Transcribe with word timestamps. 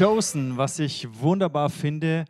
Chosen, 0.00 0.56
was 0.56 0.78
ich 0.78 1.06
wunderbar 1.20 1.68
finde, 1.68 2.24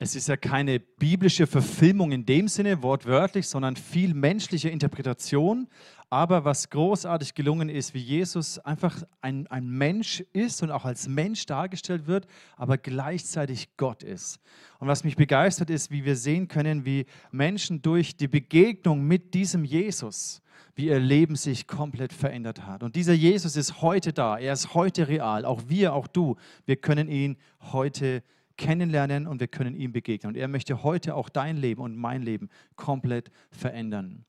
es 0.00 0.16
ist 0.16 0.26
ja 0.26 0.38
keine 0.38 0.80
biblische 0.80 1.46
Verfilmung 1.46 2.12
in 2.12 2.24
dem 2.24 2.48
Sinne, 2.48 2.82
wortwörtlich, 2.82 3.46
sondern 3.46 3.76
viel 3.76 4.14
menschliche 4.14 4.70
Interpretation. 4.70 5.68
Aber 6.08 6.46
was 6.46 6.70
großartig 6.70 7.34
gelungen 7.34 7.68
ist, 7.68 7.92
wie 7.92 7.98
Jesus 7.98 8.58
einfach 8.58 9.02
ein, 9.20 9.46
ein 9.48 9.68
Mensch 9.68 10.24
ist 10.32 10.62
und 10.62 10.70
auch 10.70 10.86
als 10.86 11.06
Mensch 11.06 11.44
dargestellt 11.44 12.06
wird, 12.06 12.26
aber 12.56 12.78
gleichzeitig 12.78 13.76
Gott 13.76 14.02
ist. 14.02 14.40
Und 14.78 14.88
was 14.88 15.04
mich 15.04 15.16
begeistert 15.16 15.68
ist, 15.68 15.90
wie 15.90 16.06
wir 16.06 16.16
sehen 16.16 16.48
können, 16.48 16.86
wie 16.86 17.04
Menschen 17.30 17.82
durch 17.82 18.16
die 18.16 18.28
Begegnung 18.28 19.06
mit 19.06 19.34
diesem 19.34 19.66
Jesus, 19.66 20.40
wie 20.74 20.86
ihr 20.86 20.98
Leben 20.98 21.36
sich 21.36 21.66
komplett 21.66 22.12
verändert 22.12 22.66
hat. 22.66 22.82
Und 22.82 22.96
dieser 22.96 23.12
Jesus 23.12 23.56
ist 23.56 23.80
heute 23.82 24.12
da, 24.12 24.38
er 24.38 24.52
ist 24.52 24.74
heute 24.74 25.08
real. 25.08 25.44
Auch 25.44 25.62
wir, 25.68 25.94
auch 25.94 26.06
du, 26.06 26.36
wir 26.66 26.76
können 26.76 27.08
ihn 27.08 27.36
heute 27.72 28.22
kennenlernen 28.56 29.26
und 29.26 29.40
wir 29.40 29.48
können 29.48 29.74
ihm 29.74 29.92
begegnen. 29.92 30.30
Und 30.30 30.36
er 30.36 30.48
möchte 30.48 30.82
heute 30.82 31.14
auch 31.14 31.28
dein 31.28 31.56
Leben 31.56 31.80
und 31.82 31.96
mein 31.96 32.22
Leben 32.22 32.48
komplett 32.76 33.30
verändern. 33.50 34.24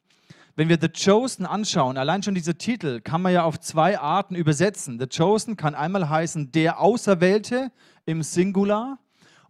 Wenn 0.55 0.69
wir 0.69 0.77
The 0.79 0.87
Chosen 0.87 1.45
anschauen, 1.45 1.97
allein 1.97 2.23
schon 2.23 2.33
dieser 2.33 2.57
Titel 2.57 3.01
kann 3.01 3.21
man 3.21 3.33
ja 3.33 3.43
auf 3.43 3.59
zwei 3.59 3.99
Arten 3.99 4.35
übersetzen. 4.35 4.99
The 4.99 5.07
Chosen 5.07 5.57
kann 5.57 5.75
einmal 5.75 6.09
heißen 6.09 6.51
der 6.53 6.79
Auserwählte 6.79 7.71
im 8.05 8.23
Singular, 8.23 8.97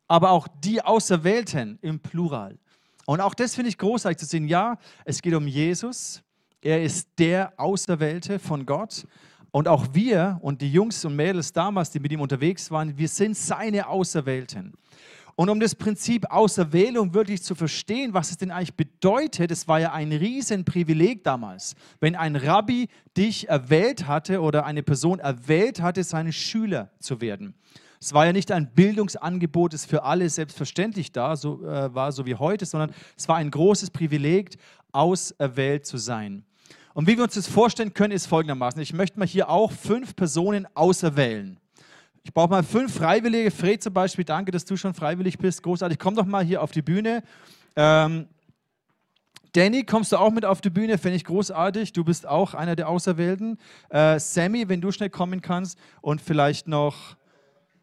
aber 0.08 0.32
auch 0.32 0.48
die 0.64 0.82
Auserwählten 0.82 1.78
im 1.82 2.00
Plural. 2.00 2.58
Und 3.06 3.22
auch 3.22 3.36
das 3.36 3.54
finde 3.54 3.70
ich 3.70 3.78
großartig 3.78 4.18
zu 4.18 4.26
sehen. 4.26 4.48
Ja, 4.48 4.80
es 5.04 5.22
geht 5.22 5.36
um 5.36 5.48
Jesus. 5.48 6.24
Er 6.66 6.82
ist 6.82 7.10
der 7.20 7.54
Auserwählte 7.58 8.40
von 8.40 8.66
Gott. 8.66 9.06
Und 9.52 9.68
auch 9.68 9.86
wir 9.94 10.40
und 10.42 10.64
die 10.64 10.72
Jungs 10.72 11.06
und 11.06 11.16
Mädels 11.16 11.54
damals, 11.54 11.92
die 11.92 12.00
mit 12.00 12.12
ihm 12.12 12.22
unterwegs 12.22 12.72
waren, 12.72 12.98
wir 12.98 13.08
sind 13.08 13.38
seine 13.38 13.88
Auserwählten. 13.88 14.74
Und 15.36 15.50
um 15.50 15.60
das 15.60 15.76
Prinzip 15.76 16.26
Auserwählung 16.32 17.14
wirklich 17.14 17.44
zu 17.44 17.54
verstehen, 17.54 18.16
was 18.16 18.32
es 18.32 18.38
denn 18.38 18.50
eigentlich 18.50 18.74
bedeutet, 18.74 19.52
es 19.52 19.68
war 19.68 19.80
ja 19.80 19.94
ein 19.94 20.12
Riesenprivileg 20.12 21.24
damals, 21.24 21.76
wenn 22.00 22.16
ein 22.16 22.36
Rabbi 22.36 22.88
dich 23.16 23.48
erwählt 23.48 24.08
hatte 24.08 24.42
oder 24.42 24.66
eine 24.66 24.82
Person 24.82 25.20
erwählt 25.20 25.84
hatte, 25.84 26.04
seine 26.04 26.34
Schüler 26.34 26.90
zu 26.98 27.22
werden. 27.22 27.54
Es 28.02 28.12
war 28.12 28.26
ja 28.26 28.34
nicht 28.34 28.52
ein 28.52 28.74
Bildungsangebot, 28.74 29.74
das 29.74 29.86
für 29.86 30.02
alle 30.02 30.28
selbstverständlich 30.32 31.12
da 31.12 31.36
so, 31.36 31.64
äh, 31.64 31.94
war, 31.94 32.12
so 32.12 32.26
wie 32.26 32.34
heute, 32.34 32.66
sondern 32.66 32.92
es 33.16 33.28
war 33.28 33.36
ein 33.36 33.52
großes 33.52 33.92
Privileg, 33.92 34.58
auserwählt 34.92 35.86
zu 35.86 35.98
sein. 35.98 36.44
Und 36.96 37.08
wie 37.08 37.18
wir 37.18 37.26
uns 37.26 37.34
das 37.34 37.46
vorstellen 37.46 37.94
können, 37.94 38.14
ist 38.14 38.26
folgendermaßen. 38.26 38.82
Ich 38.82 38.94
möchte 38.94 39.20
mal 39.20 39.28
hier 39.28 39.50
auch 39.50 39.74
fünf 39.74 40.16
Personen 40.16 40.66
auserwählen. 40.76 41.60
Ich 42.24 42.34
brauche 42.34 42.50
mal 42.50 42.64
fünf 42.64 42.96
Freiwillige. 42.96 43.52
Fred 43.52 43.84
zum 43.84 43.94
Beispiel, 43.94 44.24
danke, 44.24 44.50
dass 44.54 44.64
du 44.64 44.78
schon 44.78 44.94
freiwillig 44.94 45.38
bist. 45.38 45.62
Großartig. 45.62 46.00
Komm 46.00 46.16
doch 46.16 46.26
mal 46.26 46.46
hier 46.46 46.64
auf 46.64 46.72
die 46.72 46.82
Bühne. 46.82 47.22
Ähm, 47.76 48.30
Danny, 49.52 49.84
kommst 49.84 50.14
du 50.14 50.18
auch 50.18 50.32
mit 50.32 50.46
auf 50.46 50.62
die 50.62 50.70
Bühne? 50.70 50.98
Fände 50.98 51.18
ich 51.18 51.26
großartig. 51.26 51.92
Du 51.92 52.06
bist 52.06 52.26
auch 52.26 52.54
einer 52.54 52.78
der 52.78 52.88
Auserwählten. 52.88 53.58
Äh, 53.90 54.18
Sammy, 54.18 54.70
wenn 54.70 54.80
du 54.80 54.94
schnell 54.94 55.10
kommen 55.10 55.42
kannst. 55.42 55.78
Und 56.00 56.22
vielleicht 56.22 56.66
noch 56.70 57.18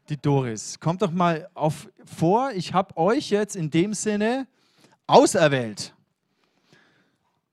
die 0.09 0.17
Doris. 0.17 0.81
Kommt 0.81 1.03
doch 1.03 1.11
mal 1.11 1.51
auf, 1.53 1.87
vor. 2.07 2.53
Ich 2.53 2.73
habe 2.73 2.97
euch 2.97 3.29
jetzt 3.29 3.57
in 3.57 3.69
dem 3.69 3.93
Sinne 3.93 4.47
auserwählt. 5.07 5.95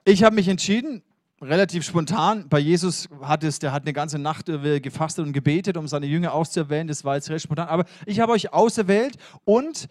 Ich 0.05 0.23
habe 0.23 0.35
mich 0.35 0.47
entschieden, 0.47 1.03
relativ 1.41 1.85
spontan. 1.85 2.47
Bei 2.49 2.59
Jesus 2.59 3.07
hat 3.21 3.43
es, 3.43 3.59
der 3.59 3.71
hat 3.71 3.83
eine 3.83 3.93
ganze 3.93 4.19
Nacht 4.19 4.45
gefastet 4.45 5.25
und 5.25 5.33
gebetet, 5.33 5.77
um 5.77 5.87
seine 5.87 6.05
Jünger 6.05 6.33
auszuerwählen. 6.33 6.87
Das 6.87 7.03
war 7.03 7.15
jetzt 7.15 7.29
recht 7.29 7.43
spontan. 7.43 7.67
Aber 7.67 7.85
ich 8.05 8.19
habe 8.19 8.31
euch 8.33 8.53
auserwählt 8.53 9.17
und 9.45 9.87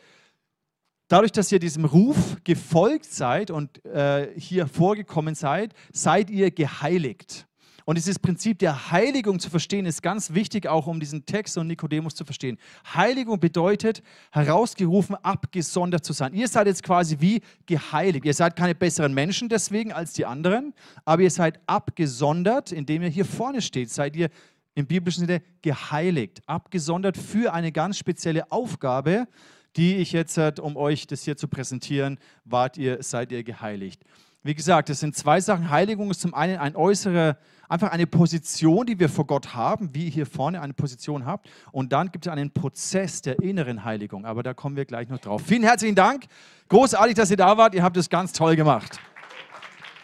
dadurch, 1.09 1.33
dass 1.33 1.51
ihr 1.51 1.59
diesem 1.59 1.85
Ruf 1.85 2.37
gefolgt 2.45 3.07
seid 3.07 3.51
und 3.51 3.85
äh, 3.85 4.29
hier 4.39 4.67
vorgekommen 4.67 5.35
seid, 5.35 5.75
seid 5.93 6.31
ihr 6.31 6.51
geheiligt. 6.51 7.48
Und 7.89 7.97
dieses 7.97 8.19
Prinzip 8.19 8.59
der 8.59 8.91
Heiligung 8.91 9.41
zu 9.41 9.49
verstehen, 9.49 9.87
ist 9.87 10.03
ganz 10.03 10.35
wichtig, 10.35 10.67
auch 10.67 10.87
um 10.87 11.01
diesen 11.01 11.25
Text 11.25 11.57
und 11.57 11.69
Nikodemus 11.69 12.15
zu 12.15 12.27
verstehen. 12.27 12.59
Heiligung 12.93 13.41
bedeutet, 13.41 14.03
herausgerufen, 14.31 15.17
abgesondert 15.23 16.05
zu 16.05 16.13
sein. 16.13 16.35
Ihr 16.35 16.49
seid 16.49 16.67
jetzt 16.67 16.83
quasi 16.83 17.17
wie 17.21 17.41
geheiligt. 17.65 18.27
Ihr 18.27 18.35
seid 18.35 18.57
keine 18.57 18.75
besseren 18.75 19.15
Menschen 19.15 19.49
deswegen 19.49 19.91
als 19.91 20.13
die 20.13 20.27
anderen, 20.27 20.75
aber 21.07 21.23
ihr 21.23 21.31
seid 21.31 21.61
abgesondert, 21.67 22.73
indem 22.73 23.05
ihr 23.05 23.09
hier 23.09 23.25
vorne 23.25 23.63
steht. 23.63 23.89
Seid 23.89 24.17
ihr 24.17 24.29
im 24.75 24.87
biblischen 24.87 25.25
Sinne 25.25 25.41
geheiligt, 25.63 26.43
abgesondert 26.45 27.17
für 27.17 27.55
eine 27.55 27.73
ganz 27.73 27.97
spezielle 27.97 28.53
Aufgabe, 28.53 29.29
die 29.77 29.97
ich 29.97 30.13
jetzt, 30.13 30.61
um 30.61 30.77
euch 30.77 31.07
das 31.07 31.23
hier 31.23 31.39
zu 31.39 31.49
präsentieren, 31.49 32.19
wart 32.45 32.77
ihr, 32.77 33.03
seid 33.03 33.33
ihr 33.33 33.43
geheiligt. 33.45 34.05
Wie 34.43 34.55
gesagt, 34.55 34.89
es 34.89 35.01
sind 35.01 35.17
zwei 35.17 35.41
Sachen. 35.41 35.69
Heiligung 35.69 36.11
ist 36.11 36.21
zum 36.21 36.33
einen 36.33 36.59
ein 36.59 36.77
äußerer, 36.77 37.37
einfach 37.69 37.91
eine 37.91 38.07
Position, 38.07 38.87
die 38.87 38.99
wir 38.99 39.09
vor 39.09 39.27
Gott 39.27 39.55
haben, 39.55 39.95
wie 39.95 40.05
ihr 40.05 40.11
hier 40.11 40.27
vorne 40.27 40.61
eine 40.63 40.75
Position 40.75 41.27
habt. 41.27 41.49
Und 41.73 41.93
dann 41.93 42.13
gibt 42.13 42.27
es 42.27 42.33
einen 42.33 42.53
Prozess 42.53 43.21
der 43.21 43.41
inneren 43.41 43.85
Heiligung. 43.85 44.25
Aber 44.25 44.43
da 44.43 44.55
kommen 44.55 44.77
wir 44.77 44.85
gleich 44.85 45.09
noch 45.09 45.19
drauf. 45.19 45.43
Vielen 45.45 45.65
herzlichen 45.65 45.97
Dank. 45.97 46.27
Großartig, 46.69 47.15
dass 47.17 47.31
ihr 47.31 47.37
da 47.37 47.57
wart. 47.57 47.75
Ihr 47.75 47.83
habt 47.83 47.97
es 47.97 48.09
ganz 48.09 48.33
toll 48.33 48.55
gemacht. 48.55 49.01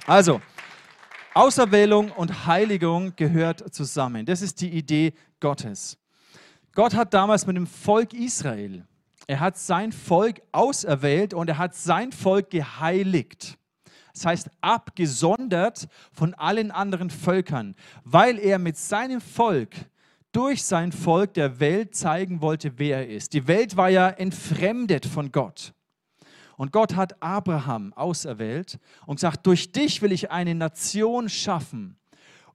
Also, 0.07 0.41
Auserwählung 1.33 2.11
und 2.11 2.47
Heiligung 2.47 3.15
gehört 3.17 3.73
zusammen. 3.75 4.27
Das 4.27 4.43
ist 4.43 4.61
die 4.61 4.71
Idee 4.71 5.15
Gottes. 5.41 5.97
Gott 6.75 6.95
hat 6.95 7.15
damals 7.15 7.47
mit 7.47 7.57
dem 7.57 7.67
Volk 7.67 8.13
Israel, 8.13 8.85
er 9.27 9.41
hat 9.41 9.57
sein 9.57 9.93
Volk 9.93 10.43
auserwählt 10.53 11.33
und 11.33 11.49
er 11.49 11.59
hat 11.59 11.75
sein 11.75 12.13
Volk 12.13 12.51
geheiligt. 12.51 13.57
Das 14.15 14.27
heißt 14.27 14.51
abgesondert 14.61 15.89
von 16.13 16.35
allen 16.35 16.71
anderen 16.71 17.11
Völkern, 17.11 17.75
weil 18.05 18.39
er 18.39 18.59
mit 18.59 18.77
seinem 18.77 19.21
Volk 19.21 19.75
durch 20.31 20.65
sein 20.65 20.93
Volk 20.93 21.35
der 21.35 21.61
Welt 21.61 21.95
zeigen 21.95 22.41
wollte, 22.41 22.79
wer 22.79 22.99
er 22.99 23.09
ist. 23.09 23.33
Die 23.33 23.47
Welt 23.47 23.77
war 23.77 23.89
ja 23.89 24.09
entfremdet 24.09 25.07
von 25.07 25.31
Gott. 25.31 25.75
Und 26.57 26.73
Gott 26.73 26.95
hat 26.95 27.21
Abraham 27.23 27.93
auserwählt 27.95 28.79
und 29.07 29.17
gesagt, 29.17 29.47
durch 29.47 29.73
dich 29.73 30.03
will 30.03 30.13
ich 30.13 30.31
eine 30.31 30.55
Nation 30.55 31.29
schaffen, 31.29 31.97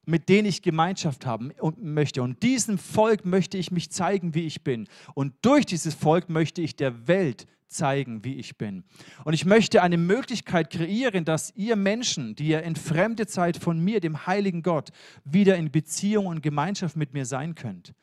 mit 0.05 0.29
denen 0.29 0.47
ich 0.47 0.61
Gemeinschaft 0.61 1.25
haben 1.25 1.51
möchte. 1.77 2.21
Und 2.21 2.41
diesem 2.41 2.77
Volk 2.77 3.25
möchte 3.25 3.57
ich 3.57 3.71
mich 3.71 3.91
zeigen, 3.91 4.33
wie 4.33 4.45
ich 4.45 4.63
bin. 4.63 4.87
Und 5.13 5.33
durch 5.41 5.65
dieses 5.65 5.93
Volk 5.93 6.29
möchte 6.29 6.61
ich 6.61 6.75
der 6.77 7.07
Welt 7.07 7.45
zeigen, 7.69 8.23
wie 8.23 8.35
ich 8.35 8.57
bin. 8.57 8.83
Und 9.23 9.33
ich 9.33 9.45
möchte 9.45 9.81
eine 9.81 9.97
Möglichkeit 9.97 10.69
kreieren, 10.69 11.25
dass 11.25 11.53
ihr 11.55 11.75
Menschen, 11.75 12.35
die 12.35 12.47
ihr 12.47 12.63
entfremdet 12.63 13.29
seid 13.29 13.57
von 13.57 13.79
mir, 13.79 13.99
dem 13.99 14.27
heiligen 14.27 14.63
Gott, 14.63 14.89
wieder 15.23 15.55
in 15.55 15.71
Beziehung 15.71 16.25
und 16.25 16.41
Gemeinschaft 16.41 16.95
mit 16.95 17.13
mir 17.13 17.25
sein 17.25 17.55
könnt. 17.55 17.93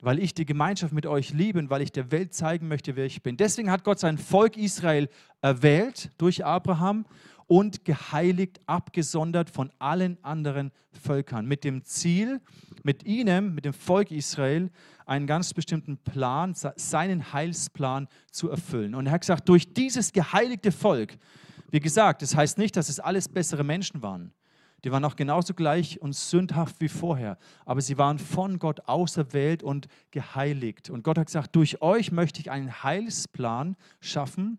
Weil 0.00 0.18
ich 0.18 0.34
die 0.34 0.46
Gemeinschaft 0.46 0.92
mit 0.92 1.06
euch 1.06 1.32
liebe 1.32 1.58
und 1.58 1.70
weil 1.70 1.82
ich 1.82 1.92
der 1.92 2.10
Welt 2.10 2.34
zeigen 2.34 2.68
möchte, 2.68 2.96
wer 2.96 3.06
ich 3.06 3.22
bin. 3.22 3.36
Deswegen 3.36 3.70
hat 3.70 3.84
Gott 3.84 3.98
sein 3.98 4.18
Volk 4.18 4.56
Israel 4.56 5.08
erwählt 5.40 6.10
durch 6.18 6.44
Abraham 6.44 7.06
und 7.46 7.84
geheiligt, 7.84 8.60
abgesondert 8.66 9.50
von 9.50 9.70
allen 9.78 10.18
anderen 10.22 10.72
Völkern. 10.92 11.46
Mit 11.46 11.64
dem 11.64 11.84
Ziel, 11.84 12.40
mit 12.82 13.04
ihnen, 13.04 13.54
mit 13.54 13.64
dem 13.64 13.72
Volk 13.72 14.10
Israel, 14.10 14.70
einen 15.06 15.26
ganz 15.26 15.52
bestimmten 15.52 15.98
Plan, 15.98 16.54
seinen 16.54 17.32
Heilsplan 17.32 18.08
zu 18.30 18.50
erfüllen. 18.50 18.94
Und 18.94 19.06
er 19.06 19.12
hat 19.12 19.20
gesagt, 19.20 19.48
durch 19.48 19.72
dieses 19.72 20.12
geheiligte 20.12 20.72
Volk, 20.72 21.16
wie 21.70 21.80
gesagt, 21.80 22.22
das 22.22 22.36
heißt 22.36 22.58
nicht, 22.58 22.76
dass 22.76 22.88
es 22.88 23.00
alles 23.00 23.28
bessere 23.28 23.64
Menschen 23.64 24.02
waren. 24.02 24.32
Die 24.84 24.92
waren 24.92 25.04
auch 25.04 25.16
genauso 25.16 25.54
gleich 25.54 26.00
und 26.02 26.14
sündhaft 26.14 26.76
wie 26.80 26.88
vorher. 26.88 27.38
Aber 27.64 27.80
sie 27.80 27.96
waren 27.96 28.18
von 28.18 28.58
Gott 28.58 28.86
auserwählt 28.86 29.62
und 29.62 29.88
geheiligt. 30.10 30.90
Und 30.90 31.02
Gott 31.02 31.16
hat 31.16 31.26
gesagt, 31.26 31.56
durch 31.56 31.80
euch 31.80 32.12
möchte 32.12 32.40
ich 32.40 32.50
einen 32.50 32.82
Heilsplan 32.82 33.76
schaffen, 34.00 34.58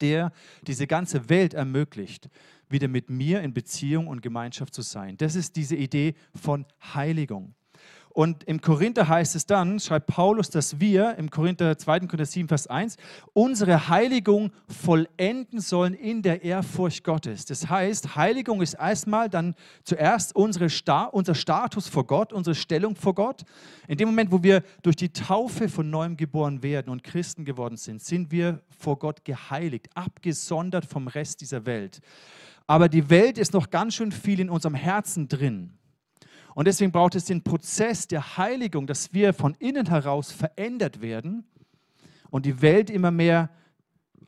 der 0.00 0.32
diese 0.66 0.86
ganze 0.86 1.28
Welt 1.28 1.52
ermöglicht, 1.52 2.30
wieder 2.70 2.88
mit 2.88 3.10
mir 3.10 3.42
in 3.42 3.52
Beziehung 3.52 4.06
und 4.06 4.22
Gemeinschaft 4.22 4.74
zu 4.74 4.82
sein. 4.82 5.16
Das 5.18 5.34
ist 5.34 5.56
diese 5.56 5.76
Idee 5.76 6.14
von 6.34 6.64
Heiligung. 6.94 7.54
Und 8.18 8.42
im 8.48 8.60
Korinther 8.60 9.06
heißt 9.06 9.36
es 9.36 9.46
dann, 9.46 9.78
schreibt 9.78 10.08
Paulus, 10.08 10.50
dass 10.50 10.80
wir 10.80 11.14
im 11.18 11.30
Korinther 11.30 11.78
2. 11.78 12.00
Korinther 12.00 12.26
7, 12.26 12.48
Vers 12.48 12.66
1 12.66 12.96
unsere 13.32 13.88
Heiligung 13.88 14.50
vollenden 14.66 15.60
sollen 15.60 15.94
in 15.94 16.22
der 16.22 16.42
Ehrfurcht 16.42 17.04
Gottes. 17.04 17.44
Das 17.44 17.70
heißt, 17.70 18.16
Heiligung 18.16 18.60
ist 18.60 18.74
erstmal 18.74 19.28
dann 19.28 19.54
zuerst 19.84 20.34
unsere 20.34 20.68
Sta 20.68 21.04
unser 21.04 21.36
Status 21.36 21.86
vor 21.86 22.08
Gott, 22.08 22.32
unsere 22.32 22.56
Stellung 22.56 22.96
vor 22.96 23.14
Gott. 23.14 23.42
In 23.86 23.98
dem 23.98 24.08
Moment, 24.08 24.32
wo 24.32 24.42
wir 24.42 24.64
durch 24.82 24.96
die 24.96 25.10
Taufe 25.10 25.68
von 25.68 25.88
neuem 25.88 26.16
geboren 26.16 26.60
werden 26.64 26.90
und 26.90 27.04
Christen 27.04 27.44
geworden 27.44 27.76
sind, 27.76 28.02
sind 28.02 28.32
wir 28.32 28.62
vor 28.80 28.98
Gott 28.98 29.24
geheiligt, 29.24 29.90
abgesondert 29.94 30.86
vom 30.86 31.06
Rest 31.06 31.40
dieser 31.40 31.66
Welt. 31.66 32.00
Aber 32.66 32.88
die 32.88 33.10
Welt 33.10 33.38
ist 33.38 33.52
noch 33.52 33.70
ganz 33.70 33.94
schön 33.94 34.10
viel 34.10 34.40
in 34.40 34.50
unserem 34.50 34.74
Herzen 34.74 35.28
drin. 35.28 35.77
Und 36.58 36.66
deswegen 36.66 36.90
braucht 36.90 37.14
es 37.14 37.24
den 37.24 37.44
Prozess 37.44 38.08
der 38.08 38.36
Heiligung, 38.36 38.88
dass 38.88 39.14
wir 39.14 39.32
von 39.32 39.54
innen 39.60 39.86
heraus 39.86 40.32
verändert 40.32 41.00
werden 41.00 41.44
und 42.30 42.46
die 42.46 42.60
Welt 42.60 42.90
immer 42.90 43.12
mehr 43.12 43.48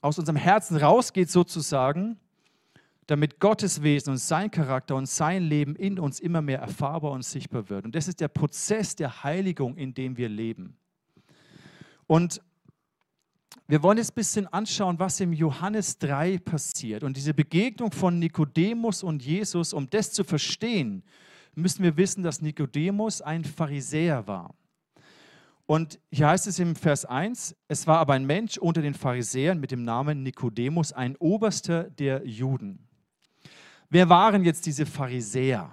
aus 0.01 0.17
unserem 0.17 0.37
Herzen 0.37 0.77
rausgeht 0.77 1.29
sozusagen, 1.29 2.21
damit 3.09 3.41
Gottes 3.41 3.83
Wesen 3.83 4.11
und 4.11 4.19
sein 4.19 4.49
Charakter 4.49 4.95
und 4.95 5.07
sein 5.07 5.43
Leben 5.43 5.75
in 5.75 5.99
uns 5.99 6.21
immer 6.21 6.41
mehr 6.41 6.61
erfahrbar 6.61 7.11
und 7.11 7.25
sichtbar 7.25 7.69
wird. 7.69 7.85
Und 7.85 7.97
das 7.97 8.07
ist 8.07 8.21
der 8.21 8.29
Prozess 8.29 8.95
der 8.95 9.25
Heiligung, 9.25 9.77
in 9.77 9.93
dem 9.93 10.17
wir 10.17 10.29
leben. 10.29 10.77
Und 12.07 12.41
wir 13.67 13.83
wollen 13.83 13.99
jetzt 13.99 14.13
ein 14.13 14.15
bisschen 14.15 14.47
anschauen, 14.47 15.01
was 15.01 15.19
im 15.19 15.33
Johannes 15.33 15.99
3 15.99 16.39
passiert. 16.39 17.03
Und 17.03 17.17
diese 17.17 17.35
Begegnung 17.35 17.91
von 17.91 18.21
Nikodemus 18.21 19.03
und 19.03 19.21
Jesus, 19.21 19.73
um 19.73 19.91
das 19.91 20.13
zu 20.13 20.23
verstehen, 20.23 21.03
müssen 21.55 21.83
wir 21.83 21.97
wissen, 21.97 22.23
dass 22.23 22.41
Nikodemus 22.41 23.23
ein 23.23 23.45
Pharisäer 23.45 24.27
war. 24.27 24.55
Und 25.67 26.01
hier 26.11 26.29
heißt 26.29 26.49
es 26.49 26.59
im 26.59 26.75
Vers 26.75 27.05
1, 27.05 27.55
es 27.69 27.87
war 27.87 27.99
aber 27.99 28.15
ein 28.15 28.27
Mensch 28.27 28.59
unter 28.59 28.83
den 28.83 28.95
Pharisäern 28.95 29.61
mit 29.61 29.71
dem 29.71 29.85
Namen 29.85 30.23
Nikodemus, 30.25 30.93
ein 30.93 31.15
Oberster 31.17 31.85
der 31.85 32.27
Juden. 32.27 32.89
Wer 33.89 34.09
waren 34.09 34.45
jetzt 34.45 34.67
diese 34.67 34.85
Pharisäer? 34.85 35.73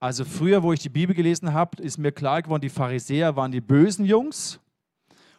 Also 0.00 0.24
früher, 0.24 0.62
wo 0.62 0.72
ich 0.72 0.80
die 0.80 0.88
Bibel 0.88 1.14
gelesen 1.14 1.52
habe, 1.52 1.82
ist 1.82 1.98
mir 1.98 2.12
klar 2.12 2.42
geworden, 2.42 2.62
die 2.62 2.68
Pharisäer 2.68 3.36
waren 3.36 3.52
die 3.52 3.60
bösen 3.60 4.04
Jungs 4.04 4.60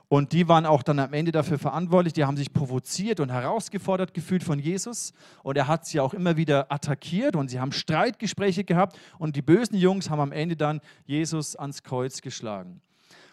und 0.08 0.34
die 0.34 0.48
waren 0.48 0.66
auch 0.66 0.84
dann 0.84 1.00
am 1.00 1.14
Ende 1.14 1.32
dafür 1.32 1.58
verantwortlich. 1.58 2.14
Die 2.14 2.26
haben 2.26 2.38
sich 2.38 2.54
provoziert 2.54 3.20
und 3.20 3.32
herausgefordert 3.32 4.14
gefühlt 4.14 4.44
von 4.44 4.60
Jesus. 4.60 5.14
Und 5.42 5.58
er 5.58 5.68
hat 5.68 5.86
sie 5.86 6.00
auch 6.00 6.14
immer 6.14 6.38
wieder 6.38 6.72
attackiert 6.72 7.36
und 7.36 7.50
sie 7.50 7.60
haben 7.60 7.72
Streitgespräche 7.72 8.64
gehabt. 8.64 9.00
Und 9.18 9.36
die 9.36 9.42
bösen 9.42 9.78
Jungs 9.78 10.10
haben 10.10 10.20
am 10.20 10.32
Ende 10.32 10.56
dann 10.56 10.80
Jesus 11.06 11.56
ans 11.56 11.82
Kreuz 11.82 12.22
geschlagen. 12.22 12.82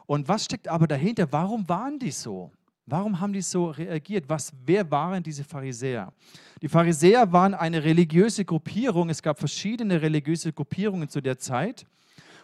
Und 0.07 0.29
was 0.29 0.47
steckt 0.47 0.69
aber 0.69 0.87
dahinter? 0.87 1.31
Warum 1.31 1.69
waren 1.69 1.99
die 1.99 2.11
so? 2.11 2.51
Warum 2.87 3.21
haben 3.21 3.33
die 3.33 3.43
so 3.43 3.67
reagiert? 3.71 4.25
Was, 4.29 4.53
wer 4.65 4.91
waren 4.91 5.23
diese 5.23 5.45
Pharisäer? 5.45 6.13
Die 6.61 6.69
Pharisäer 6.69 7.31
waren 7.33 7.55
eine 7.55 7.85
religiöse 7.85 8.45
Gruppierung. 8.45 9.09
Es 9.09 9.23
gab 9.23 9.39
verschiedene 9.39 10.01
religiöse 10.01 10.53
Gruppierungen 10.53 11.09
zu 11.09 11.21
der 11.21 11.39
Zeit. 11.39 11.85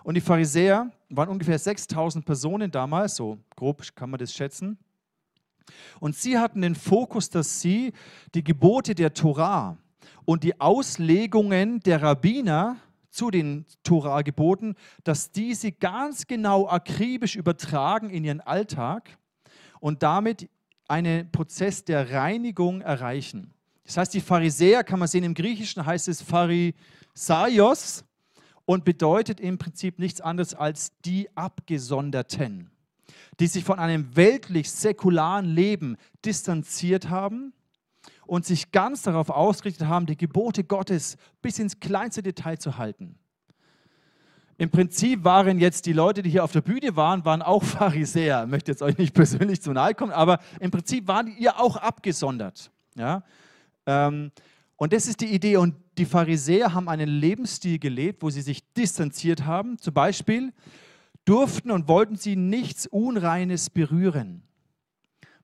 Und 0.09 0.15
die 0.15 0.23
Pharisäer 0.23 0.91
waren 1.11 1.29
ungefähr 1.29 1.59
6000 1.59 2.25
Personen 2.25 2.71
damals, 2.71 3.17
so 3.17 3.37
grob 3.55 3.83
kann 3.95 4.09
man 4.09 4.17
das 4.17 4.33
schätzen. 4.33 4.79
Und 6.01 6.17
sie 6.17 6.39
hatten 6.39 6.63
den 6.63 6.75
Fokus, 6.75 7.29
dass 7.29 7.61
sie 7.61 7.93
die 8.35 8.43
Gebote 8.43 8.95
der 8.95 9.13
Torah 9.13 9.77
und 10.25 10.45
die 10.45 10.59
Auslegungen 10.63 11.81
der 11.81 12.01
Rabbiner 12.01 12.79
zu 13.11 13.31
den 13.31 13.67
Torah-Geboten, 13.83 14.77
dass 15.05 15.31
diese 15.31 15.73
ganz 15.73 16.27
genau 16.27 16.67
akribisch 16.67 17.37
übertragen 17.37 18.09
in 18.09 18.25
ihren 18.25 18.41
Alltag 18.41 19.11
und 19.79 20.03
damit 20.03 20.49
einen 20.89 21.31
Prozess 21.31 21.85
der 21.85 22.13
Reinigung 22.13 22.81
erreichen. 22.81 23.53
Das 23.85 23.99
heißt, 23.99 24.15
die 24.15 24.23
Pharisäer, 24.23 24.85
kann 24.85 25.01
man 25.01 25.09
sehen, 25.09 25.25
im 25.25 25.35
Griechischen 25.35 25.85
heißt 25.85 26.09
es 26.09 26.23
Pharisaios, 26.23 28.07
und 28.69 28.85
bedeutet 28.85 29.41
im 29.41 29.57
Prinzip 29.57 29.99
nichts 29.99 30.21
anderes 30.21 30.53
als 30.53 30.93
die 31.01 31.35
Abgesonderten, 31.35 32.71
die 33.41 33.47
sich 33.47 33.65
von 33.65 33.79
einem 33.79 34.15
weltlich-säkularen 34.15 35.47
Leben 35.47 35.97
distanziert 36.23 37.09
haben 37.09 37.55
und 38.27 38.45
sich 38.45 38.71
ganz 38.71 39.01
darauf 39.01 39.31
ausgerichtet 39.31 39.89
haben, 39.89 40.05
die 40.05 40.19
Gebote 40.19 40.65
Gottes 40.65 41.17
bis 41.41 41.59
ins 41.59 41.81
kleinste 41.81 42.23
Detail 42.23 42.59
zu 42.59 42.77
halten. 42.77 43.19
Im 44.59 44.69
Prinzip 44.69 45.25
waren 45.25 45.59
jetzt 45.59 45.87
die 45.87 45.95
Leute, 45.95 46.21
die 46.23 46.29
hier 46.29 46.45
auf 46.45 46.53
der 46.53 46.61
Bühne 46.61 46.95
waren, 46.95 47.25
waren 47.25 47.41
auch 47.41 47.63
Pharisäer. 47.65 48.45
Ich 48.45 48.51
möchte 48.51 48.71
jetzt 48.71 48.83
euch 48.83 48.99
nicht 48.99 49.15
persönlich 49.15 49.63
zu 49.63 49.73
nahe 49.73 49.95
kommen, 49.95 50.13
aber 50.13 50.41
im 50.61 50.71
Prinzip 50.71 51.09
waren 51.09 51.35
ihr 51.39 51.59
auch 51.59 51.77
abgesondert. 51.77 52.71
Ja? 52.97 53.23
Ähm, 53.87 54.31
und 54.77 54.93
das 54.93 55.09
ist 55.09 55.23
die 55.23 55.33
Idee. 55.33 55.57
Und 55.57 55.75
die 55.99 56.07
Pharisäer 56.07 56.75
haben 56.75 56.89
einen 56.89 57.09
Lebensstil 57.09 57.79
gelebt, 57.79 58.23
wo 58.23 58.31
sie 58.31 58.43
sich 58.43 58.73
distanziert 58.73 59.45
haben. 59.45 59.79
Zum 59.79 59.95
Beispiel 59.95 60.53
durften 61.25 61.71
und 61.71 61.89
wollten 61.89 62.17
sie 62.17 62.37
nichts 62.37 62.87
Unreines 62.87 63.69
berühren. 63.71 64.43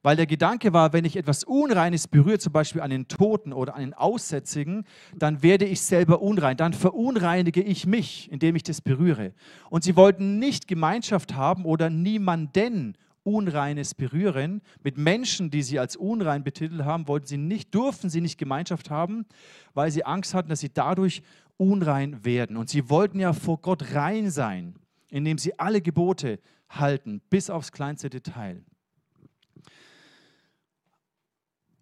Weil 0.02 0.16
der 0.16 0.26
Gedanke 0.26 0.74
war, 0.74 0.92
wenn 0.92 1.06
ich 1.06 1.16
etwas 1.16 1.44
Unreines 1.44 2.08
berühre, 2.08 2.38
zum 2.38 2.52
Beispiel 2.52 2.82
einen 2.82 3.08
Toten 3.08 3.54
oder 3.54 3.74
einen 3.74 3.94
Aussätzigen, 3.94 4.84
dann 5.16 5.42
werde 5.42 5.64
ich 5.64 5.80
selber 5.80 6.20
unrein. 6.20 6.58
Dann 6.58 6.74
verunreinige 6.74 7.62
ich 7.62 7.86
mich, 7.86 8.30
indem 8.30 8.54
ich 8.54 8.62
das 8.62 8.82
berühre. 8.82 9.32
Und 9.70 9.82
sie 9.82 9.96
wollten 9.96 10.38
nicht 10.38 10.68
Gemeinschaft 10.68 11.34
haben 11.34 11.64
oder 11.64 11.88
niemanden 11.88 12.92
Unreines 13.24 13.94
berühren. 13.94 14.62
Mit 14.82 14.96
Menschen, 14.96 15.50
die 15.50 15.62
sie 15.62 15.78
als 15.78 15.96
unrein 15.96 16.44
betitelt 16.44 16.84
haben, 16.84 17.08
wollten 17.08 17.26
sie 17.26 17.38
nicht, 17.38 17.74
durften 17.74 18.10
sie 18.10 18.20
nicht 18.20 18.38
Gemeinschaft 18.38 18.90
haben, 18.90 19.26
weil 19.72 19.90
sie 19.90 20.04
Angst 20.04 20.34
hatten, 20.34 20.50
dass 20.50 20.60
sie 20.60 20.72
dadurch 20.72 21.22
unrein 21.56 22.24
werden. 22.24 22.56
Und 22.56 22.68
sie 22.68 22.88
wollten 22.88 23.18
ja 23.18 23.32
vor 23.32 23.58
Gott 23.60 23.94
rein 23.94 24.30
sein, 24.30 24.76
indem 25.08 25.38
sie 25.38 25.58
alle 25.58 25.80
Gebote 25.80 26.38
halten, 26.68 27.20
bis 27.30 27.50
aufs 27.50 27.72
kleinste 27.72 28.10
Detail. 28.10 28.62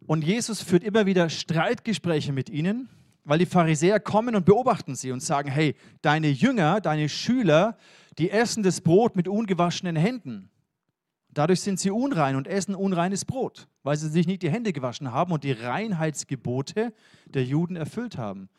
Und 0.06 0.24
Jesus 0.24 0.62
führt 0.62 0.84
immer 0.84 1.06
wieder 1.06 1.28
Streitgespräche 1.28 2.32
mit 2.32 2.50
ihnen, 2.50 2.88
weil 3.24 3.38
die 3.38 3.46
Pharisäer 3.46 4.00
kommen 4.00 4.34
und 4.34 4.44
beobachten 4.44 4.94
sie 4.94 5.12
und 5.12 5.22
sagen, 5.22 5.50
hey, 5.50 5.76
deine 6.02 6.28
Jünger, 6.28 6.80
deine 6.80 7.08
Schüler, 7.08 7.76
die 8.18 8.30
essen 8.30 8.62
das 8.62 8.80
Brot 8.80 9.16
mit 9.16 9.28
ungewaschenen 9.28 9.96
Händen. 9.96 10.50
Dadurch 11.34 11.60
sind 11.60 11.80
sie 11.80 11.90
unrein 11.90 12.36
und 12.36 12.46
essen 12.46 12.74
unreines 12.74 13.24
Brot, 13.24 13.66
weil 13.82 13.96
sie 13.96 14.08
sich 14.08 14.26
nicht 14.26 14.42
die 14.42 14.50
Hände 14.50 14.72
gewaschen 14.72 15.12
haben 15.12 15.32
und 15.32 15.44
die 15.44 15.52
Reinheitsgebote 15.52 16.92
der 17.26 17.44
Juden 17.44 17.76
erfüllt 17.76 18.18
haben. 18.18 18.50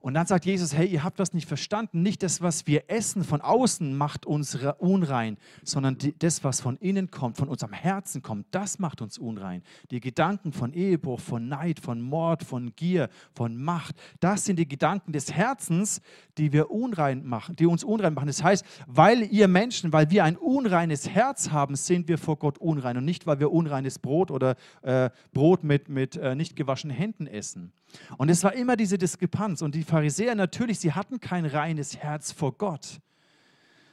Und 0.00 0.14
dann 0.14 0.26
sagt 0.26 0.46
Jesus, 0.46 0.74
hey, 0.74 0.86
ihr 0.86 1.04
habt 1.04 1.20
das 1.20 1.34
nicht 1.34 1.46
verstanden. 1.46 2.00
Nicht 2.00 2.22
das, 2.22 2.40
was 2.40 2.66
wir 2.66 2.84
essen 2.88 3.22
von 3.22 3.42
außen, 3.42 3.94
macht 3.94 4.24
uns 4.24 4.58
unrein, 4.78 5.36
sondern 5.62 5.98
das, 6.18 6.42
was 6.42 6.62
von 6.62 6.78
innen 6.78 7.10
kommt, 7.10 7.36
von 7.36 7.48
unserem 7.48 7.74
Herzen 7.74 8.22
kommt, 8.22 8.46
das 8.50 8.78
macht 8.78 9.02
uns 9.02 9.18
unrein. 9.18 9.62
Die 9.90 10.00
Gedanken 10.00 10.52
von 10.52 10.72
Ehebruch, 10.72 11.20
von 11.20 11.48
Neid, 11.48 11.80
von 11.80 12.00
Mord, 12.00 12.44
von 12.44 12.74
Gier, 12.76 13.10
von 13.34 13.58
Macht, 13.58 13.94
das 14.20 14.46
sind 14.46 14.58
die 14.58 14.66
Gedanken 14.66 15.12
des 15.12 15.34
Herzens, 15.34 16.00
die 16.38 16.54
wir 16.54 16.70
unrein 16.70 17.26
machen, 17.26 17.56
die 17.56 17.66
uns 17.66 17.84
unrein 17.84 18.14
machen. 18.14 18.28
Das 18.28 18.42
heißt, 18.42 18.64
weil 18.86 19.22
ihr 19.22 19.48
Menschen, 19.48 19.92
weil 19.92 20.10
wir 20.10 20.24
ein 20.24 20.38
unreines 20.38 21.10
Herz 21.10 21.50
haben, 21.50 21.76
sind 21.76 22.08
wir 22.08 22.16
vor 22.16 22.38
Gott 22.38 22.56
unrein 22.56 22.96
und 22.96 23.04
nicht, 23.04 23.26
weil 23.26 23.38
wir 23.38 23.52
unreines 23.52 23.98
Brot 23.98 24.30
oder 24.30 24.56
äh, 24.80 25.10
Brot 25.34 25.62
mit, 25.62 25.90
mit 25.90 26.16
äh, 26.16 26.34
nicht 26.34 26.56
gewaschenen 26.56 26.96
Händen 26.96 27.26
essen. 27.26 27.74
Und 28.18 28.28
es 28.28 28.44
war 28.44 28.54
immer 28.54 28.76
diese 28.76 28.98
Diskrepanz. 28.98 29.62
Und 29.62 29.74
die 29.74 29.82
Pharisäer 29.82 30.34
natürlich, 30.34 30.78
sie 30.78 30.92
hatten 30.92 31.20
kein 31.20 31.46
reines 31.46 31.96
Herz 31.96 32.32
vor 32.32 32.56
Gott. 32.56 33.00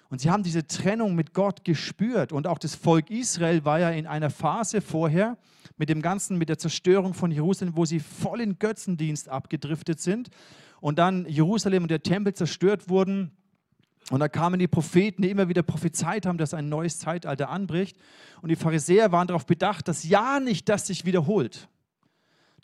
Und 0.10 0.22
sie 0.22 0.30
haben 0.30 0.44
diese 0.44 0.66
Trennung 0.66 1.16
mit 1.16 1.34
Gott 1.34 1.66
gespürt. 1.66 2.32
Und 2.32 2.48
auch 2.48 2.60
das 2.60 2.76
Volk 2.76 3.10
Israel 3.10 3.66
war 3.66 3.80
ja 3.80 3.90
in 3.90 4.08
einer 4.08 4.30
Phase 4.30 4.82
vorher 4.82 5.38
mit 5.78 5.90
dem 5.90 6.02
Ganzen, 6.02 6.38
mit 6.38 6.50
der 6.50 6.58
Zerstörung 6.58 7.14
von 7.14 7.32
Jerusalem, 7.32 7.76
wo 7.76 7.86
sie 7.86 8.00
voll 8.00 8.42
in 8.42 8.58
Götzendienst 8.58 9.30
abgedriftet 9.30 10.00
sind. 10.00 10.30
Und 10.80 10.98
dann 10.98 11.28
Jerusalem 11.28 11.84
und 11.84 11.92
der 11.92 12.04
Tempel 12.04 12.34
zerstört 12.34 12.90
wurden. 12.90 13.32
Und 14.10 14.22
da 14.22 14.30
kamen 14.30 14.60
die 14.60 14.70
Propheten, 14.70 15.24
die 15.24 15.30
immer 15.30 15.50
wieder 15.50 15.64
prophezeit 15.64 16.26
haben, 16.26 16.38
dass 16.38 16.54
ein 16.54 16.70
neues 16.70 17.00
Zeitalter 17.00 17.50
anbricht. 17.50 17.98
Und 18.42 18.50
die 18.50 18.56
Pharisäer 18.56 19.12
waren 19.12 19.28
darauf 19.28 19.46
bedacht, 19.46 19.90
dass 19.90 20.08
ja 20.08 20.40
nicht 20.40 20.70
das 20.70 20.88
sich 20.88 21.04
wiederholt 21.04 21.68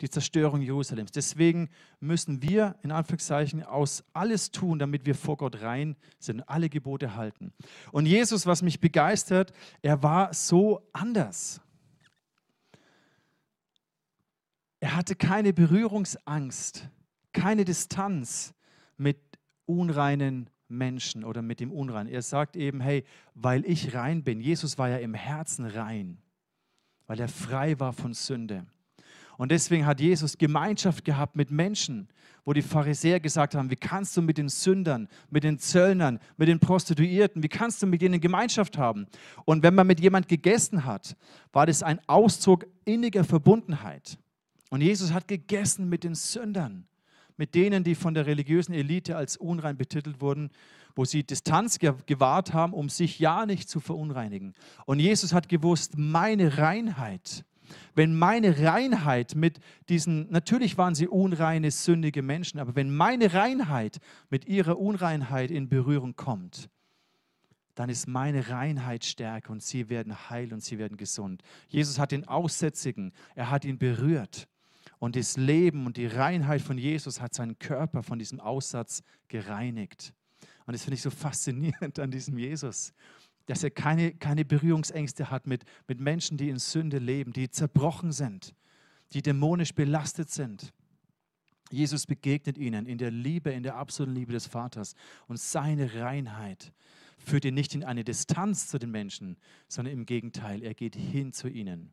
die 0.04 0.10
Zerstörung 0.10 0.60
Jerusalems. 0.60 1.10
Deswegen 1.10 1.70
müssen 1.98 2.42
wir 2.42 2.76
in 2.82 2.92
Anführungszeichen 2.92 3.62
aus 3.62 4.04
alles 4.12 4.50
tun, 4.50 4.78
damit 4.78 5.06
wir 5.06 5.14
vor 5.14 5.38
Gott 5.38 5.62
rein 5.62 5.96
sind, 6.18 6.48
alle 6.48 6.68
Gebote 6.68 7.16
halten. 7.16 7.52
Und 7.90 8.06
Jesus, 8.06 8.46
was 8.46 8.62
mich 8.62 8.80
begeistert, 8.80 9.52
er 9.82 10.02
war 10.02 10.34
so 10.34 10.86
anders. 10.92 11.60
Er 14.80 14.94
hatte 14.94 15.16
keine 15.16 15.54
Berührungsangst, 15.54 16.88
keine 17.32 17.64
Distanz 17.64 18.52
mit 18.98 19.18
unreinen 19.64 20.50
Menschen 20.68 21.24
oder 21.24 21.40
mit 21.40 21.60
dem 21.60 21.72
Unreinen. 21.72 22.12
Er 22.12 22.20
sagt 22.20 22.56
eben, 22.56 22.82
hey, 22.82 23.04
weil 23.34 23.64
ich 23.64 23.94
rein 23.94 24.22
bin. 24.22 24.40
Jesus 24.40 24.76
war 24.76 24.90
ja 24.90 24.98
im 24.98 25.14
Herzen 25.14 25.64
rein, 25.64 26.18
weil 27.06 27.18
er 27.18 27.28
frei 27.28 27.80
war 27.80 27.94
von 27.94 28.12
Sünde. 28.12 28.66
Und 29.36 29.50
deswegen 29.50 29.86
hat 29.86 30.00
Jesus 30.00 30.38
Gemeinschaft 30.38 31.04
gehabt 31.04 31.36
mit 31.36 31.50
Menschen, 31.50 32.08
wo 32.44 32.52
die 32.52 32.62
Pharisäer 32.62 33.20
gesagt 33.20 33.54
haben, 33.54 33.70
wie 33.70 33.76
kannst 33.76 34.16
du 34.16 34.22
mit 34.22 34.38
den 34.38 34.48
Sündern, 34.48 35.08
mit 35.30 35.44
den 35.44 35.58
Zöllnern, 35.58 36.20
mit 36.36 36.48
den 36.48 36.60
Prostituierten, 36.60 37.42
wie 37.42 37.48
kannst 37.48 37.82
du 37.82 37.86
mit 37.86 38.02
denen 38.02 38.20
Gemeinschaft 38.20 38.78
haben? 38.78 39.06
Und 39.44 39.62
wenn 39.62 39.74
man 39.74 39.86
mit 39.86 40.00
jemand 40.00 40.28
gegessen 40.28 40.84
hat, 40.84 41.16
war 41.52 41.66
das 41.66 41.82
ein 41.82 42.00
Ausdruck 42.06 42.66
inniger 42.84 43.24
Verbundenheit. 43.24 44.18
Und 44.70 44.82
Jesus 44.82 45.12
hat 45.12 45.26
gegessen 45.26 45.88
mit 45.88 46.04
den 46.04 46.14
Sündern, 46.14 46.86
mit 47.36 47.54
denen, 47.54 47.82
die 47.82 47.94
von 47.94 48.14
der 48.14 48.26
religiösen 48.26 48.74
Elite 48.74 49.16
als 49.16 49.36
unrein 49.36 49.76
betitelt 49.76 50.20
wurden. 50.20 50.50
wo 50.96 51.04
sie 51.04 51.24
Distanz 51.24 51.78
gewahrt 51.78 52.52
haben, 52.52 52.72
um 52.72 52.88
sich 52.88 53.18
ja 53.18 53.46
nicht 53.46 53.68
zu 53.68 53.80
verunreinigen. 53.80 54.54
Und 54.86 55.00
Jesus 55.00 55.32
hat 55.32 55.48
gewusst, 55.48 55.98
meine 55.98 56.58
Reinheit, 56.58 57.44
wenn 57.94 58.16
meine 58.16 58.58
Reinheit 58.58 59.34
mit 59.34 59.60
diesen, 59.88 60.30
natürlich 60.30 60.78
waren 60.78 60.94
sie 60.94 61.08
unreine, 61.08 61.70
sündige 61.70 62.22
Menschen, 62.22 62.60
aber 62.60 62.76
wenn 62.76 62.94
meine 62.94 63.34
Reinheit 63.34 63.98
mit 64.30 64.46
ihrer 64.46 64.78
Unreinheit 64.78 65.50
in 65.50 65.68
Berührung 65.68 66.16
kommt, 66.16 66.68
dann 67.74 67.88
ist 67.90 68.06
meine 68.06 68.50
Reinheit 68.50 69.04
stärker 69.04 69.50
und 69.52 69.62
sie 69.62 69.88
werden 69.88 70.30
heil 70.30 70.52
und 70.52 70.62
sie 70.62 70.78
werden 70.78 70.96
gesund. 70.96 71.42
Jesus 71.68 71.98
hat 71.98 72.12
den 72.12 72.26
Aussätzigen, 72.28 73.12
er 73.34 73.50
hat 73.50 73.64
ihn 73.64 73.78
berührt. 73.78 74.48
Und 74.98 75.16
das 75.16 75.36
Leben 75.36 75.86
und 75.86 75.96
die 75.96 76.06
Reinheit 76.06 76.62
von 76.62 76.78
Jesus 76.78 77.20
hat 77.20 77.34
seinen 77.34 77.58
Körper 77.58 78.02
von 78.02 78.18
diesem 78.18 78.40
Aussatz 78.40 79.02
gereinigt. 79.28 80.14
Und 80.66 80.72
das 80.72 80.84
finde 80.84 80.94
ich 80.94 81.02
so 81.02 81.10
faszinierend 81.10 81.98
an 81.98 82.10
diesem 82.10 82.38
Jesus, 82.38 82.92
dass 83.46 83.62
er 83.62 83.70
keine, 83.70 84.12
keine 84.14 84.44
Berührungsängste 84.44 85.30
hat 85.30 85.46
mit, 85.46 85.64
mit 85.86 86.00
Menschen, 86.00 86.36
die 86.36 86.48
in 86.48 86.58
Sünde 86.58 86.98
leben, 86.98 87.32
die 87.32 87.50
zerbrochen 87.50 88.12
sind, 88.12 88.54
die 89.12 89.22
dämonisch 89.22 89.74
belastet 89.74 90.30
sind. 90.30 90.72
Jesus 91.70 92.06
begegnet 92.06 92.58
ihnen 92.58 92.86
in 92.86 92.98
der 92.98 93.10
Liebe, 93.10 93.50
in 93.50 93.62
der 93.62 93.76
absoluten 93.76 94.14
Liebe 94.14 94.32
des 94.32 94.46
Vaters. 94.46 94.94
Und 95.26 95.38
seine 95.38 95.94
Reinheit 95.94 96.72
führt 97.18 97.44
ihn 97.44 97.54
nicht 97.54 97.74
in 97.74 97.84
eine 97.84 98.04
Distanz 98.04 98.68
zu 98.68 98.78
den 98.78 98.90
Menschen, 98.90 99.36
sondern 99.68 99.94
im 99.94 100.06
Gegenteil, 100.06 100.62
er 100.62 100.74
geht 100.74 100.94
hin 100.94 101.32
zu 101.32 101.48
ihnen. 101.48 101.92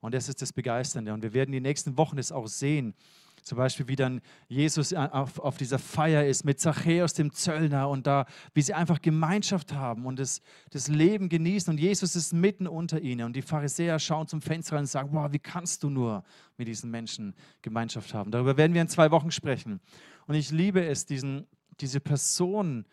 Und 0.00 0.14
das 0.14 0.28
ist 0.28 0.42
das 0.42 0.52
Begeisternde. 0.52 1.12
Und 1.12 1.22
wir 1.22 1.32
werden 1.32 1.52
die 1.52 1.60
nächsten 1.60 1.96
Wochen 1.96 2.16
das 2.16 2.32
auch 2.32 2.48
sehen. 2.48 2.94
Zum 3.42 3.58
Beispiel, 3.58 3.88
wie 3.88 3.96
dann 3.96 4.20
Jesus 4.48 4.92
auf, 4.92 5.38
auf 5.38 5.56
dieser 5.56 5.78
Feier 5.78 6.24
ist 6.26 6.44
mit 6.44 6.60
Zachäus, 6.60 7.14
dem 7.14 7.32
Zöllner, 7.32 7.88
und 7.88 8.06
da, 8.06 8.26
wie 8.54 8.62
sie 8.62 8.74
einfach 8.74 9.00
Gemeinschaft 9.00 9.72
haben 9.72 10.06
und 10.06 10.18
das, 10.18 10.40
das 10.70 10.88
Leben 10.88 11.28
genießen. 11.28 11.70
Und 11.72 11.78
Jesus 11.78 12.16
ist 12.16 12.32
mitten 12.32 12.66
unter 12.66 13.00
ihnen. 13.00 13.26
Und 13.26 13.36
die 13.36 13.42
Pharisäer 13.42 13.98
schauen 13.98 14.26
zum 14.26 14.40
Fenster 14.40 14.78
und 14.78 14.86
sagen: 14.86 15.10
Wow, 15.12 15.32
wie 15.32 15.38
kannst 15.38 15.82
du 15.82 15.90
nur 15.90 16.22
mit 16.56 16.68
diesen 16.68 16.90
Menschen 16.90 17.34
Gemeinschaft 17.62 18.14
haben? 18.14 18.30
Darüber 18.30 18.56
werden 18.56 18.74
wir 18.74 18.82
in 18.82 18.88
zwei 18.88 19.10
Wochen 19.10 19.30
sprechen. 19.30 19.80
Und 20.26 20.34
ich 20.34 20.50
liebe 20.50 20.84
es, 20.84 21.06
diesen, 21.06 21.46
diese 21.80 22.00
Person 22.00 22.86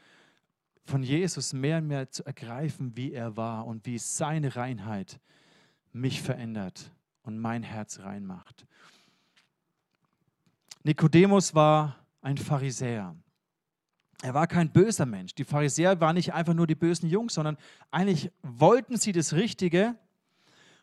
von 0.85 1.03
Jesus 1.03 1.53
mehr 1.53 1.79
und 1.79 1.87
mehr 1.87 2.09
zu 2.09 2.25
ergreifen, 2.25 2.95
wie 2.95 3.11
er 3.11 3.35
war 3.35 3.67
und 3.67 3.85
wie 3.85 3.99
seine 3.99 4.55
Reinheit 4.55 5.19
mich 5.91 6.21
verändert 6.21 6.91
und 7.23 7.37
mein 7.37 7.63
Herz 7.63 7.99
reinmacht. 7.99 8.65
Nikodemus 10.83 11.53
war 11.53 11.95
ein 12.21 12.37
Pharisäer. 12.37 13.15
Er 14.21 14.33
war 14.33 14.47
kein 14.47 14.71
böser 14.71 15.05
Mensch. 15.05 15.35
Die 15.35 15.43
Pharisäer 15.43 15.99
waren 16.01 16.15
nicht 16.15 16.33
einfach 16.33 16.53
nur 16.53 16.67
die 16.67 16.75
bösen 16.75 17.09
Jungs, 17.09 17.35
sondern 17.35 17.57
eigentlich 17.91 18.31
wollten 18.41 18.97
sie 18.97 19.11
das 19.11 19.33
Richtige, 19.33 19.95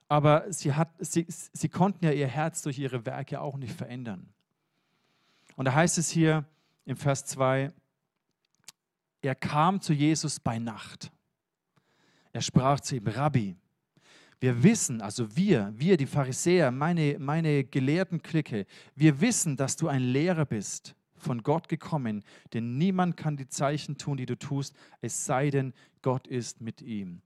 aber 0.09 0.53
sie, 0.53 0.75
hat, 0.75 0.91
sie, 0.99 1.27
sie 1.29 1.69
konnten 1.69 2.05
ja 2.05 2.13
ihr 2.13 2.29
Herz 2.29 2.63
durch 2.63 2.79
ihre 2.79 3.05
Werke 3.07 3.41
auch 3.41 3.57
nicht 3.57 3.75
verändern. 3.75 4.33
Und 5.57 5.65
da 5.67 5.75
heißt 5.75 5.99
es 5.99 6.11
hier 6.11 6.45
im 6.85 6.97
Vers 6.97 7.25
2, 7.27 7.73
er 9.23 9.35
kam 9.35 9.81
zu 9.81 9.93
Jesus 9.93 10.39
bei 10.39 10.59
Nacht. 10.59 11.11
Er 12.33 12.43
sprach 12.43 12.81
zu 12.81 12.97
ihm, 12.97 13.07
Rabbi, 13.07 13.57
wir 14.45 14.63
wissen, 14.63 15.01
also 15.01 15.35
wir, 15.35 15.73
wir 15.75 15.97
die 15.97 16.05
Pharisäer, 16.05 16.71
meine, 16.71 17.17
meine 17.19 17.65
gelehrten 17.65 18.21
Clique, 18.21 18.67
wir 18.95 19.19
wissen, 19.23 19.57
dass 19.57 19.75
du 19.75 19.89
ein 19.89 20.03
Lehrer 20.03 20.45
bist, 20.45 20.95
von 21.17 21.43
Gott 21.43 21.71
gekommen, 21.71 22.23
denn 22.53 22.77
niemand 22.77 23.17
kann 23.17 23.39
die 23.39 23.49
Zeichen 23.49 23.97
tun, 23.97 24.19
die 24.19 24.27
du 24.27 24.37
tust, 24.37 24.77
es 25.01 25.25
sei 25.25 25.49
denn, 25.49 25.73
Gott 26.03 26.27
ist 26.27 26.61
mit 26.61 26.83
ihm. 26.83 27.23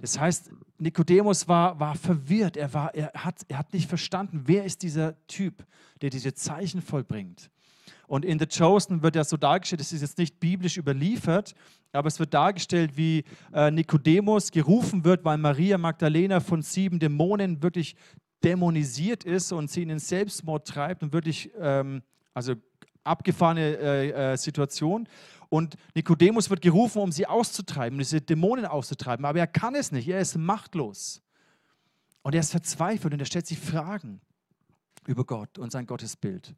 Das 0.00 0.18
heißt, 0.18 0.50
Nikodemus 0.78 1.46
war, 1.46 1.78
war 1.78 1.94
verwirrt, 1.94 2.56
er, 2.56 2.72
war, 2.72 2.94
er, 2.94 3.12
hat, 3.22 3.42
er 3.48 3.58
hat 3.58 3.74
nicht 3.74 3.86
verstanden, 3.86 4.44
wer 4.46 4.64
ist 4.64 4.82
dieser 4.82 5.14
Typ, 5.26 5.66
der 6.00 6.08
diese 6.08 6.32
Zeichen 6.32 6.80
vollbringt. 6.80 7.50
Und 8.06 8.24
in 8.24 8.38
The 8.38 8.46
Chosen 8.46 9.02
wird 9.02 9.16
ja 9.16 9.24
so 9.24 9.36
dargestellt, 9.36 9.80
das 9.80 9.92
ist 9.92 10.02
jetzt 10.02 10.18
nicht 10.18 10.38
biblisch 10.40 10.76
überliefert, 10.76 11.54
aber 11.92 12.08
es 12.08 12.18
wird 12.18 12.34
dargestellt, 12.34 12.96
wie 12.96 13.24
äh, 13.52 13.70
Nikodemus 13.70 14.50
gerufen 14.50 15.04
wird, 15.04 15.24
weil 15.24 15.38
Maria 15.38 15.78
Magdalena 15.78 16.40
von 16.40 16.62
sieben 16.62 16.98
Dämonen 16.98 17.62
wirklich 17.62 17.96
dämonisiert 18.42 19.24
ist 19.24 19.52
und 19.52 19.70
sie 19.70 19.82
in 19.82 19.88
den 19.88 19.98
Selbstmord 19.98 20.66
treibt 20.66 21.02
und 21.02 21.12
wirklich, 21.12 21.50
ähm, 21.58 22.02
also 22.34 22.54
abgefahrene 23.04 23.76
äh, 23.76 24.32
äh, 24.32 24.36
Situation. 24.36 25.08
Und 25.48 25.76
Nikodemus 25.94 26.48
wird 26.48 26.62
gerufen, 26.62 26.98
um 27.02 27.12
sie 27.12 27.26
auszutreiben, 27.26 27.98
diese 27.98 28.20
Dämonen 28.20 28.64
auszutreiben, 28.64 29.24
aber 29.24 29.38
er 29.38 29.46
kann 29.46 29.74
es 29.74 29.92
nicht, 29.92 30.08
er 30.08 30.20
ist 30.20 30.36
machtlos. 30.36 31.22
Und 32.22 32.34
er 32.34 32.40
ist 32.40 32.52
verzweifelt 32.52 33.12
und 33.12 33.20
er 33.20 33.26
stellt 33.26 33.46
sich 33.46 33.58
Fragen 33.58 34.20
über 35.06 35.24
Gott 35.24 35.58
und 35.58 35.72
sein 35.72 35.86
Gottesbild. 35.86 36.54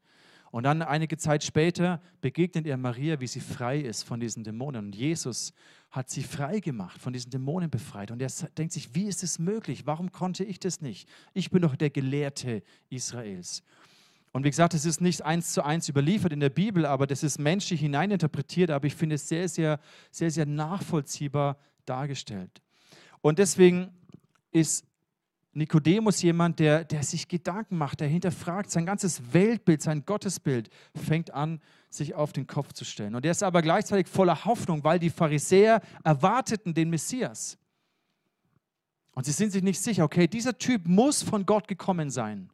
Und 0.55 0.63
dann 0.63 0.83
einige 0.83 1.17
Zeit 1.17 1.43
später 1.43 2.01
begegnet 2.21 2.65
er 2.69 2.77
Maria, 2.77 3.19
wie 3.19 3.27
sie 3.27 3.41
frei 3.41 3.81
ist 3.81 4.05
von 4.05 4.21
diesen 4.21 4.45
Dämonen. 4.45 4.85
Und 4.87 4.95
Jesus 4.95 5.53
hat 5.91 6.11
sie 6.11 6.23
frei 6.23 6.61
gemacht, 6.61 7.01
von 7.01 7.13
diesen 7.13 7.33
Dämonen 7.33 7.71
befreit. 7.71 8.13
Und 8.13 8.23
er 8.23 8.31
denkt 8.57 8.73
sich, 8.73 8.95
wie 8.95 9.07
ist 9.09 9.25
es 9.25 9.41
möglich? 9.41 9.85
Warum 9.85 10.13
konnte 10.13 10.45
ich 10.45 10.61
das 10.61 10.81
nicht? 10.81 11.09
Ich 11.33 11.51
bin 11.51 11.63
doch 11.63 11.75
der 11.75 11.91
Gelehrte 11.91 12.63
Israels. 12.89 13.65
Und 14.31 14.45
wie 14.45 14.51
gesagt, 14.51 14.75
es 14.75 14.85
ist 14.85 15.01
nicht 15.01 15.23
eins 15.23 15.55
zu 15.55 15.65
eins 15.65 15.89
überliefert 15.89 16.33
in 16.33 16.39
der 16.39 16.51
Bibel, 16.51 16.87
aber 16.87 17.09
das 17.09 17.25
ist 17.25 17.41
menschlich 17.41 17.81
hineininterpretiert, 17.81 18.71
aber 18.71 18.87
ich 18.87 18.95
finde 18.95 19.17
es 19.17 19.29
sehr, 19.29 19.49
sehr, 19.49 19.81
sehr, 20.13 20.31
sehr 20.31 20.47
nachvollziehbar 20.47 21.59
dargestellt. 21.85 22.63
Und 23.23 23.41
deswegen 23.41 23.91
ist 24.53 24.87
Nikodemus 25.55 26.21
jemand, 26.23 26.59
der, 26.59 26.85
der 26.85 27.03
sich 27.03 27.29
Gedanken 27.29 27.77
macht, 27.79 28.01
der 28.01 28.09
hinterfragt, 28.09 28.71
sein 28.71 28.87
ganzes 28.87 29.33
Weltbild, 29.33 29.83
sein 29.83 30.05
Gottesbild 30.05 30.69
fängt 30.95 31.33
an, 31.33 31.61
sich 31.91 32.15
auf 32.15 32.33
den 32.33 32.47
Kopf 32.47 32.73
zu 32.73 32.85
stellen. 32.85 33.15
Und 33.15 33.25
er 33.25 33.31
ist 33.31 33.43
aber 33.43 33.63
gleichzeitig 33.63 34.09
voller 34.09 34.45
Hoffnung, 34.45 34.83
weil 34.83 34.99
die 34.99 35.11
Pharisäer 35.11 35.81
erwarteten 36.03 36.75
den 36.75 36.91
Messias. 36.91 37.57
Und 39.13 39.25
sie 39.25 39.33
sind 39.33 39.53
sich 39.53 39.63
nicht 39.63 39.81
sicher, 39.81 40.05
okay, 40.05 40.27
dieser 40.27 40.59
Typ 40.59 40.87
muss 40.87 41.23
von 41.23 41.47
Gott 41.47 41.69
gekommen 41.69 42.11
sein. 42.11 42.51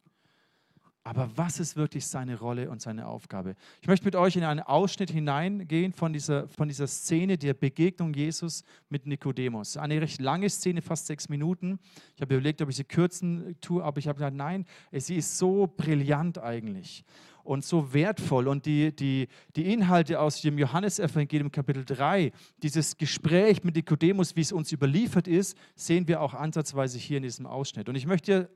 Aber 1.03 1.31
was 1.35 1.59
ist 1.59 1.75
wirklich 1.75 2.05
seine 2.05 2.37
Rolle 2.37 2.69
und 2.69 2.79
seine 2.79 3.07
Aufgabe? 3.07 3.55
Ich 3.81 3.87
möchte 3.87 4.05
mit 4.05 4.15
euch 4.15 4.35
in 4.35 4.43
einen 4.43 4.59
Ausschnitt 4.59 5.09
hineingehen 5.09 5.93
von 5.93 6.13
dieser, 6.13 6.47
von 6.47 6.67
dieser 6.67 6.85
Szene 6.85 7.39
der 7.39 7.55
Begegnung 7.55 8.13
Jesus 8.13 8.63
mit 8.89 9.07
Nikodemus. 9.07 9.77
Eine 9.77 9.99
recht 9.99 10.21
lange 10.21 10.47
Szene, 10.47 10.83
fast 10.83 11.07
sechs 11.07 11.27
Minuten. 11.27 11.79
Ich 12.15 12.21
habe 12.21 12.35
überlegt, 12.35 12.61
ob 12.61 12.69
ich 12.69 12.75
sie 12.75 12.83
kürzen 12.83 13.55
tue, 13.61 13.83
aber 13.83 13.97
ich 13.97 14.07
habe 14.07 14.17
gesagt, 14.17 14.35
nein, 14.35 14.65
sie 14.91 15.15
ist 15.15 15.39
so 15.39 15.65
brillant 15.75 16.37
eigentlich 16.37 17.03
und 17.43 17.65
so 17.65 17.93
wertvoll. 17.93 18.47
Und 18.47 18.67
die, 18.67 18.95
die, 18.95 19.27
die 19.55 19.73
Inhalte 19.73 20.19
aus 20.19 20.41
dem 20.41 20.59
Johannesevangelium 20.59 21.51
Kapitel 21.51 21.83
3, 21.83 22.31
dieses 22.61 22.95
Gespräch 22.97 23.63
mit 23.63 23.75
Nikodemus, 23.75 24.35
wie 24.35 24.41
es 24.41 24.51
uns 24.51 24.71
überliefert 24.71 25.27
ist, 25.27 25.57
sehen 25.75 26.07
wir 26.07 26.21
auch 26.21 26.35
ansatzweise 26.35 26.99
hier 26.99 27.17
in 27.17 27.23
diesem 27.23 27.47
Ausschnitt. 27.47 27.89
Und 27.89 27.95
ich 27.95 28.05
möchte 28.05 28.49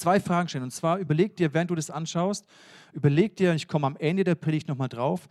zwei 0.00 0.18
Fragen 0.18 0.48
stellen. 0.48 0.64
Und 0.64 0.72
zwar 0.72 0.98
überleg 0.98 1.36
dir, 1.36 1.54
während 1.54 1.70
du 1.70 1.74
das 1.74 1.90
anschaust, 1.90 2.46
überleg 2.92 3.36
dir, 3.36 3.54
ich 3.54 3.68
komme 3.68 3.86
am 3.86 3.96
Ende 3.96 4.24
der 4.24 4.34
Predigt 4.34 4.68
nochmal 4.68 4.88
drauf, 4.88 5.28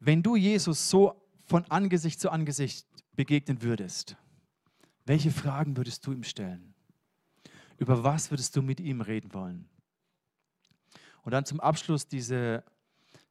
wenn 0.00 0.22
du 0.22 0.36
Jesus 0.36 0.88
so 0.88 1.20
von 1.44 1.64
Angesicht 1.70 2.20
zu 2.20 2.30
Angesicht 2.30 2.86
begegnen 3.14 3.62
würdest, 3.62 4.16
welche 5.04 5.30
Fragen 5.30 5.76
würdest 5.76 6.06
du 6.06 6.12
ihm 6.12 6.24
stellen? 6.24 6.74
Über 7.76 8.04
was 8.04 8.30
würdest 8.30 8.56
du 8.56 8.62
mit 8.62 8.80
ihm 8.80 9.00
reden 9.00 9.34
wollen? 9.34 9.68
Und 11.22 11.32
dann 11.32 11.44
zum 11.44 11.60
Abschluss 11.60 12.06
diese 12.06 12.64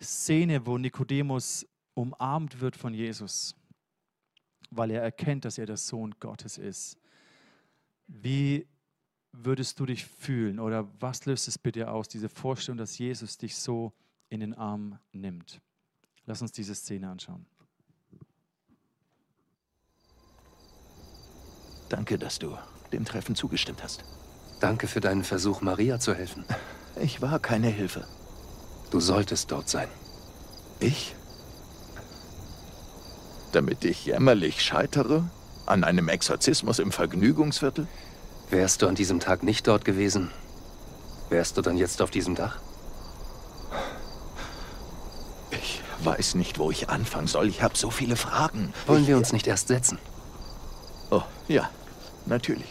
Szene, 0.01 0.65
wo 0.65 0.77
Nikodemus 0.77 1.65
umarmt 1.93 2.59
wird 2.59 2.75
von 2.75 2.93
Jesus, 2.93 3.55
weil 4.69 4.91
er 4.91 5.01
erkennt, 5.01 5.45
dass 5.45 5.57
er 5.57 5.65
der 5.65 5.77
Sohn 5.77 6.13
Gottes 6.19 6.57
ist. 6.57 6.97
Wie 8.07 8.67
würdest 9.33 9.79
du 9.79 9.85
dich 9.85 10.05
fühlen 10.05 10.59
oder 10.59 10.87
was 10.99 11.25
löst 11.25 11.47
es 11.47 11.57
bitte 11.57 11.89
aus, 11.91 12.07
diese 12.07 12.29
Vorstellung, 12.29 12.77
dass 12.77 12.97
Jesus 12.97 13.37
dich 13.37 13.55
so 13.55 13.91
in 14.29 14.39
den 14.39 14.53
Arm 14.53 14.99
nimmt? 15.11 15.59
Lass 16.25 16.41
uns 16.41 16.51
diese 16.51 16.75
Szene 16.75 17.09
anschauen. 17.09 17.45
Danke, 21.89 22.17
dass 22.17 22.39
du 22.39 22.57
dem 22.91 23.05
Treffen 23.05 23.35
zugestimmt 23.35 23.83
hast. 23.83 24.03
Danke 24.59 24.87
für 24.87 25.01
deinen 25.01 25.23
Versuch, 25.23 25.61
Maria 25.61 25.99
zu 25.99 26.13
helfen. 26.13 26.45
Ich 27.01 27.21
war 27.21 27.39
keine 27.39 27.67
Hilfe. 27.67 28.07
Du 28.91 28.99
solltest 28.99 29.51
dort 29.51 29.67
sein. 29.67 29.89
Ich? 30.79 31.15
Damit 33.51 33.83
ich 33.83 34.05
jämmerlich 34.05 34.61
scheitere? 34.61 35.29
An 35.65 35.83
einem 35.83 36.09
Exorzismus 36.09 36.79
im 36.79 36.91
Vergnügungsviertel? 36.91 37.87
Wärst 38.53 38.83
du 38.83 38.87
an 38.87 38.93
diesem 38.93 39.19
Tag 39.19 39.41
nicht 39.41 39.65
dort 39.65 39.83
gewesen, 39.83 40.29
wärst 41.29 41.57
du 41.57 41.63
dann 41.63 41.75
jetzt 41.75 42.03
auf 42.03 42.11
diesem 42.11 42.35
Dach? 42.35 42.59
Ich 45.49 45.81
weiß 46.03 46.35
nicht, 46.35 46.59
wo 46.59 46.69
ich 46.69 46.87
anfangen 46.87 47.25
soll. 47.25 47.47
Ich 47.47 47.63
habe 47.63 47.75
so 47.75 47.89
viele 47.89 48.15
Fragen. 48.15 48.71
Wollen 48.85 49.01
ich, 49.01 49.07
wir 49.07 49.17
uns 49.17 49.33
nicht 49.33 49.47
erst 49.47 49.69
setzen? 49.69 49.97
Oh, 51.09 51.23
ja, 51.47 51.67
natürlich. 52.27 52.67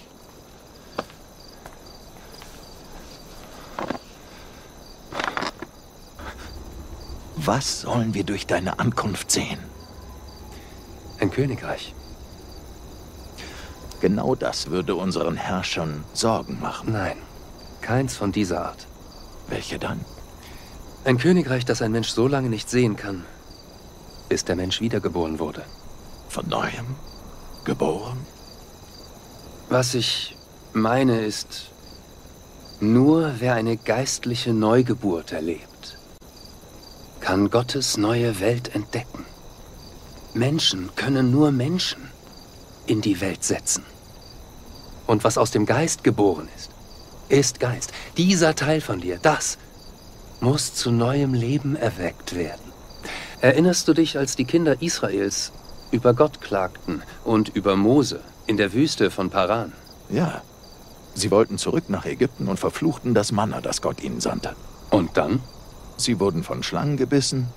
Was 7.34 7.80
sollen 7.80 8.14
wir 8.14 8.22
durch 8.22 8.46
deine 8.46 8.78
Ankunft 8.78 9.32
sehen? 9.32 9.58
Ein 11.18 11.32
Königreich. 11.32 11.92
Genau 14.02 14.34
das 14.34 14.68
würde 14.68 14.96
unseren 14.96 15.36
Herrschern 15.36 16.02
Sorgen 16.12 16.58
machen. 16.60 16.90
Nein, 16.90 17.16
keins 17.82 18.16
von 18.16 18.32
dieser 18.32 18.66
Art. 18.66 18.88
Welche 19.46 19.78
dann? 19.78 20.00
Ein 21.04 21.18
Königreich, 21.18 21.64
das 21.64 21.82
ein 21.82 21.92
Mensch 21.92 22.08
so 22.08 22.26
lange 22.26 22.48
nicht 22.48 22.68
sehen 22.68 22.96
kann, 22.96 23.24
bis 24.28 24.44
der 24.44 24.56
Mensch 24.56 24.80
wiedergeboren 24.80 25.38
wurde. 25.38 25.62
Von 26.28 26.48
neuem? 26.48 26.96
Geboren? 27.64 28.18
Was 29.68 29.94
ich 29.94 30.36
meine 30.72 31.24
ist, 31.24 31.70
nur 32.80 33.34
wer 33.38 33.54
eine 33.54 33.76
geistliche 33.76 34.52
Neugeburt 34.52 35.30
erlebt, 35.30 35.96
kann 37.20 37.50
Gottes 37.50 37.96
neue 37.98 38.40
Welt 38.40 38.74
entdecken. 38.74 39.24
Menschen 40.34 40.90
können 40.96 41.30
nur 41.30 41.52
Menschen 41.52 42.10
in 42.86 43.00
die 43.00 43.20
Welt 43.20 43.44
setzen. 43.44 43.84
Und 45.12 45.24
was 45.24 45.36
aus 45.36 45.50
dem 45.50 45.66
Geist 45.66 46.04
geboren 46.04 46.48
ist, 46.56 46.70
ist 47.28 47.60
Geist. 47.60 47.92
Dieser 48.16 48.54
Teil 48.54 48.80
von 48.80 49.02
dir, 49.02 49.18
das 49.20 49.58
muss 50.40 50.72
zu 50.74 50.90
neuem 50.90 51.34
Leben 51.34 51.76
erweckt 51.76 52.34
werden. 52.34 52.72
Erinnerst 53.42 53.86
du 53.86 53.92
dich, 53.92 54.16
als 54.16 54.36
die 54.36 54.46
Kinder 54.46 54.80
Israels 54.80 55.52
über 55.90 56.14
Gott 56.14 56.40
klagten 56.40 57.02
und 57.24 57.50
über 57.50 57.76
Mose 57.76 58.22
in 58.46 58.56
der 58.56 58.72
Wüste 58.72 59.10
von 59.10 59.28
Paran? 59.28 59.74
Ja. 60.08 60.40
Sie 61.12 61.30
wollten 61.30 61.58
zurück 61.58 61.90
nach 61.90 62.06
Ägypten 62.06 62.48
und 62.48 62.58
verfluchten 62.58 63.12
das 63.12 63.32
Manna, 63.32 63.60
das 63.60 63.82
Gott 63.82 64.02
ihnen 64.02 64.22
sandte. 64.22 64.56
Und 64.88 65.18
dann? 65.18 65.42
Sie 65.98 66.20
wurden 66.20 66.42
von 66.42 66.62
Schlangen 66.62 66.96
gebissen 66.96 67.48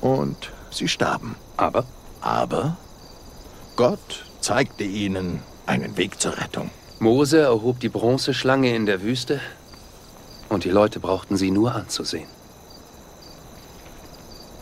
und 0.00 0.52
sie 0.70 0.86
starben. 0.86 1.34
Aber? 1.56 1.86
Aber 2.20 2.76
Gott 3.74 4.24
zeigte 4.40 4.84
ihnen 4.84 5.42
einen 5.66 5.96
Weg 5.96 6.20
zur 6.20 6.38
Rettung. 6.38 6.70
Mose 6.98 7.40
erhob 7.40 7.80
die 7.80 7.88
Bronzeschlange 7.88 8.74
in 8.74 8.86
der 8.86 9.02
Wüste 9.02 9.40
und 10.48 10.64
die 10.64 10.70
Leute 10.70 11.00
brauchten 11.00 11.36
sie 11.36 11.50
nur 11.50 11.74
anzusehen. 11.74 12.28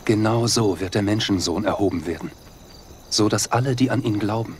Genau 0.03 0.45
so 0.45 0.79
wird 0.79 0.95
der 0.95 1.01
Menschensohn 1.01 1.65
erhoben 1.65 2.05
werden, 2.05 2.31
so 3.09 3.29
dass 3.29 3.51
alle, 3.51 3.75
die 3.75 3.89
an 3.89 4.03
ihn 4.03 4.19
glauben, 4.19 4.57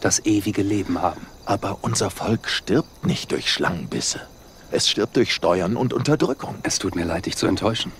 das 0.00 0.24
ewige 0.24 0.62
Leben 0.62 1.02
haben. 1.02 1.26
Aber 1.46 1.78
unser 1.82 2.10
Volk 2.10 2.48
stirbt 2.48 3.06
nicht 3.06 3.32
durch 3.32 3.50
Schlangenbisse. 3.50 4.20
Es 4.70 4.88
stirbt 4.88 5.16
durch 5.16 5.32
Steuern 5.34 5.76
und 5.76 5.92
Unterdrückung. 5.94 6.56
Es 6.62 6.78
tut 6.78 6.94
mir 6.94 7.06
leid, 7.06 7.26
dich 7.26 7.36
zu 7.36 7.46
enttäuschen. 7.46 7.90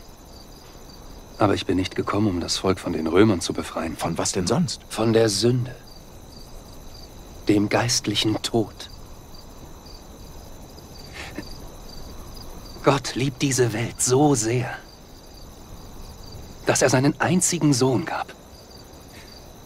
Aber 1.38 1.54
ich 1.54 1.66
bin 1.66 1.76
nicht 1.76 1.96
gekommen, 1.96 2.28
um 2.28 2.40
das 2.40 2.58
Volk 2.58 2.78
von 2.78 2.92
den 2.92 3.06
Römern 3.06 3.40
zu 3.40 3.52
befreien. 3.52 3.96
Von 3.96 4.18
was 4.18 4.32
denn 4.32 4.46
sonst? 4.46 4.82
Von 4.88 5.12
der 5.12 5.28
Sünde. 5.28 5.74
Dem 7.48 7.70
geistlichen 7.70 8.42
Tod. 8.42 8.90
Gott 12.84 13.14
liebt 13.14 13.40
diese 13.40 13.72
Welt 13.72 14.02
so 14.02 14.34
sehr, 14.34 14.70
dass 16.66 16.82
er 16.82 16.90
seinen 16.90 17.18
einzigen 17.20 17.72
Sohn 17.72 18.04
gab, 18.04 18.34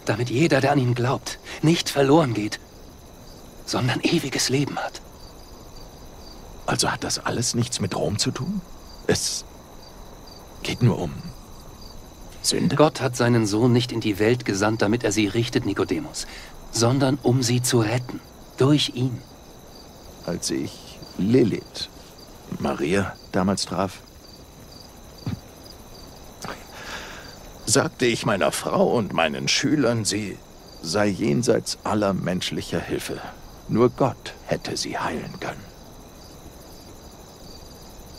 damit 0.05 0.29
jeder, 0.29 0.61
der 0.61 0.71
an 0.71 0.79
ihn 0.79 0.95
glaubt, 0.95 1.39
nicht 1.61 1.89
verloren 1.89 2.33
geht, 2.33 2.61
sondern 3.65 3.99
ewiges 3.99 4.47
Leben 4.47 4.77
hat. 4.79 5.01
Also 6.65 6.89
hat 6.89 7.03
das 7.03 7.19
alles 7.19 7.53
nichts 7.53 7.81
mit 7.81 7.95
Rom 7.97 8.17
zu 8.17 8.31
tun? 8.31 8.61
Es 9.07 9.43
geht 10.63 10.81
nur 10.81 10.99
um 10.99 11.11
Sünde? 12.41 12.77
Gott 12.77 13.01
hat 13.01 13.17
seinen 13.17 13.45
Sohn 13.45 13.73
nicht 13.73 13.91
in 13.91 13.99
die 13.99 14.19
Welt 14.19 14.45
gesandt, 14.45 14.81
damit 14.81 15.03
er 15.03 15.11
sie 15.11 15.27
richtet, 15.27 15.65
Nikodemus, 15.65 16.27
sondern 16.73 17.17
um 17.23 17.41
sie 17.41 17.61
zu 17.61 17.79
retten. 17.79 18.19
Durch 18.57 18.91
ihn. 18.95 19.21
Als 20.25 20.51
ich 20.51 20.99
Lilith, 21.17 21.89
Maria, 22.59 23.13
damals 23.31 23.65
traf, 23.65 23.99
sagte 27.65 28.05
ich 28.05 28.25
meiner 28.25 28.51
Frau 28.51 28.93
und 28.93 29.13
meinen 29.13 29.47
Schülern, 29.47 30.05
sie 30.05 30.37
sei 30.81 31.07
jenseits 31.07 31.77
aller 31.83 32.13
menschlicher 32.13 32.79
Hilfe. 32.79 33.19
Nur 33.69 33.89
Gott 33.89 34.33
hätte 34.45 34.75
sie 34.75 34.97
heilen 34.97 35.39
können. 35.39 35.63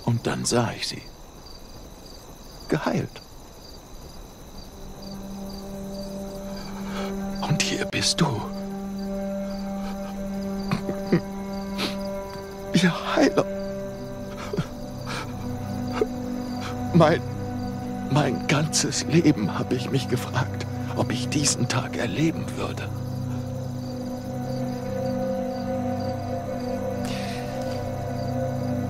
Und 0.05 0.27
dann 0.27 0.45
sah 0.45 0.73
ich 0.73 0.89
sie. 0.89 1.03
Geheilt. 2.69 3.24
Hier 7.77 7.87
bist 7.87 8.21
du. 8.21 8.27
Ihr 12.73 13.17
Heiler. 13.17 13.45
Mein, 16.93 17.21
mein 18.13 18.47
ganzes 18.47 19.05
Leben 19.07 19.59
habe 19.59 19.75
ich 19.75 19.91
mich 19.91 20.09
gefragt, 20.09 20.67
ob 20.97 21.11
ich 21.11 21.29
diesen 21.29 21.69
Tag 21.69 21.97
erleben 21.97 22.45
würde. 22.57 22.89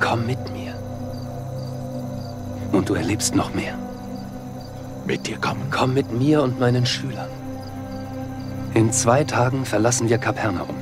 Komm 0.00 0.26
mit 0.26 0.52
mir. 0.52 0.74
Und 2.72 2.88
du 2.88 2.94
erlebst 2.94 3.34
noch 3.34 3.54
mehr. 3.54 3.78
Mit 5.06 5.26
dir 5.26 5.38
kommen. 5.38 5.68
Komm 5.70 5.94
mit 5.94 6.12
mir 6.12 6.42
und 6.42 6.60
meinen 6.60 6.84
Schülern. 6.84 7.43
In 8.74 8.92
zwei 8.92 9.22
Tagen 9.22 9.64
verlassen 9.64 10.08
wir 10.08 10.18
Kapernaum. 10.18 10.74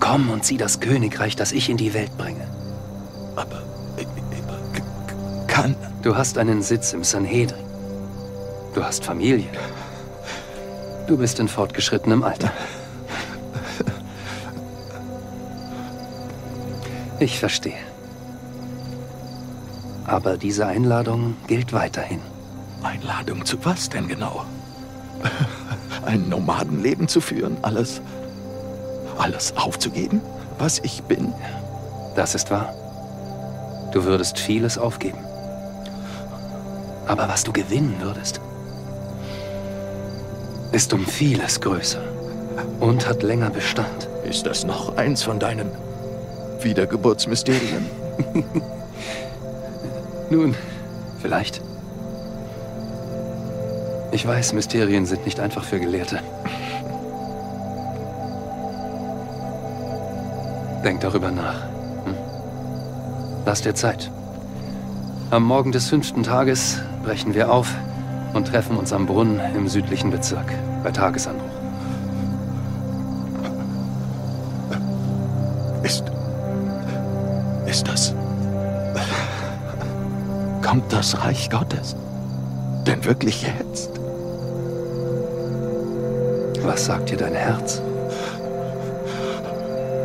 Komm 0.00 0.30
und 0.30 0.46
sieh 0.46 0.56
das 0.56 0.80
Königreich, 0.80 1.36
das 1.36 1.52
ich 1.52 1.68
in 1.68 1.76
die 1.76 1.92
Welt 1.92 2.16
bringe. 2.16 2.46
Aber 3.36 3.62
ich, 3.98 4.06
ich, 4.06 5.46
kann. 5.46 5.76
Du 6.02 6.16
hast 6.16 6.38
einen 6.38 6.62
Sitz 6.62 6.94
im 6.94 7.04
Sanhedrin. 7.04 7.66
Du 8.74 8.82
hast 8.82 9.04
Familie. 9.04 9.50
Du 11.06 11.18
bist 11.18 11.38
in 11.38 11.48
fortgeschrittenem 11.48 12.22
Alter. 12.22 12.50
Ich 17.18 17.38
verstehe. 17.38 17.74
Aber 20.06 20.38
diese 20.38 20.66
Einladung 20.66 21.36
gilt 21.46 21.74
weiterhin. 21.74 22.22
Einladung 22.82 23.44
zu 23.44 23.62
was 23.62 23.90
denn 23.90 24.08
genau? 24.08 24.46
Ein 26.10 26.28
Nomadenleben 26.28 27.06
zu 27.06 27.20
führen? 27.20 27.56
Alles. 27.62 28.00
Alles 29.16 29.56
aufzugeben? 29.56 30.20
Was 30.58 30.80
ich 30.80 31.04
bin? 31.04 31.32
Das 32.16 32.34
ist 32.34 32.50
wahr. 32.50 32.74
Du 33.92 34.02
würdest 34.02 34.36
vieles 34.36 34.76
aufgeben. 34.76 35.20
Aber 37.06 37.28
was 37.28 37.44
du 37.44 37.52
gewinnen 37.52 37.94
würdest, 38.00 38.40
ist 40.72 40.92
um 40.92 41.06
vieles 41.06 41.60
größer 41.60 42.02
und 42.80 43.06
hat 43.08 43.22
länger 43.22 43.50
Bestand. 43.50 44.08
Ist 44.24 44.46
das 44.46 44.64
noch 44.64 44.96
eins 44.96 45.22
von 45.22 45.38
deinen 45.38 45.70
Wiedergeburtsmysterien? 46.60 47.86
Nun, 50.30 50.56
vielleicht. 51.22 51.62
Ich 54.20 54.26
weiß, 54.26 54.52
Mysterien 54.52 55.06
sind 55.06 55.24
nicht 55.24 55.40
einfach 55.40 55.64
für 55.64 55.80
Gelehrte. 55.80 56.20
Denk 60.84 61.00
darüber 61.00 61.30
nach. 61.30 61.62
Hm? 62.04 62.14
Lass 63.46 63.62
dir 63.62 63.74
Zeit. 63.74 64.10
Am 65.30 65.44
Morgen 65.44 65.72
des 65.72 65.88
fünften 65.88 66.22
Tages 66.22 66.82
brechen 67.02 67.32
wir 67.32 67.50
auf 67.50 67.74
und 68.34 68.48
treffen 68.48 68.76
uns 68.76 68.92
am 68.92 69.06
Brunnen 69.06 69.40
im 69.56 69.68
südlichen 69.68 70.10
Bezirk 70.10 70.52
bei 70.82 70.90
Tagesanbruch. 70.90 71.46
Ist. 75.82 76.04
Ist 77.66 77.88
das. 77.88 78.14
Kommt 80.62 80.92
das 80.92 81.24
Reich 81.24 81.48
Gottes? 81.48 81.96
Denn 82.86 83.02
wirklich 83.06 83.44
jetzt? 83.44 83.69
Was 86.70 86.84
sagt 86.84 87.10
dir 87.10 87.16
dein 87.16 87.34
Herz? 87.34 87.82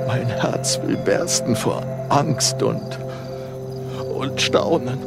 Mein 0.08 0.26
Herz 0.26 0.80
will 0.84 0.98
bersten 0.98 1.56
vor 1.56 1.84
Angst 2.10 2.64
und. 2.64 2.98
und 4.16 4.42
Staunen. 4.42 4.98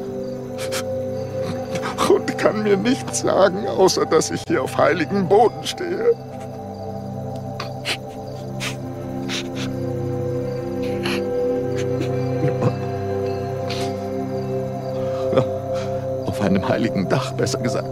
und 2.08 2.38
kann 2.38 2.62
mir 2.62 2.76
nichts 2.76 3.22
sagen, 3.22 3.66
außer 3.66 4.06
dass 4.06 4.30
ich 4.30 4.44
hier 4.46 4.62
auf 4.62 4.78
heiligen 4.78 5.28
Boden 5.28 5.64
stehe. 5.64 6.14
Auf 16.24 16.40
einem 16.40 16.68
heiligen 16.68 17.08
Dach, 17.08 17.32
besser 17.32 17.58
gesagt. 17.58 17.88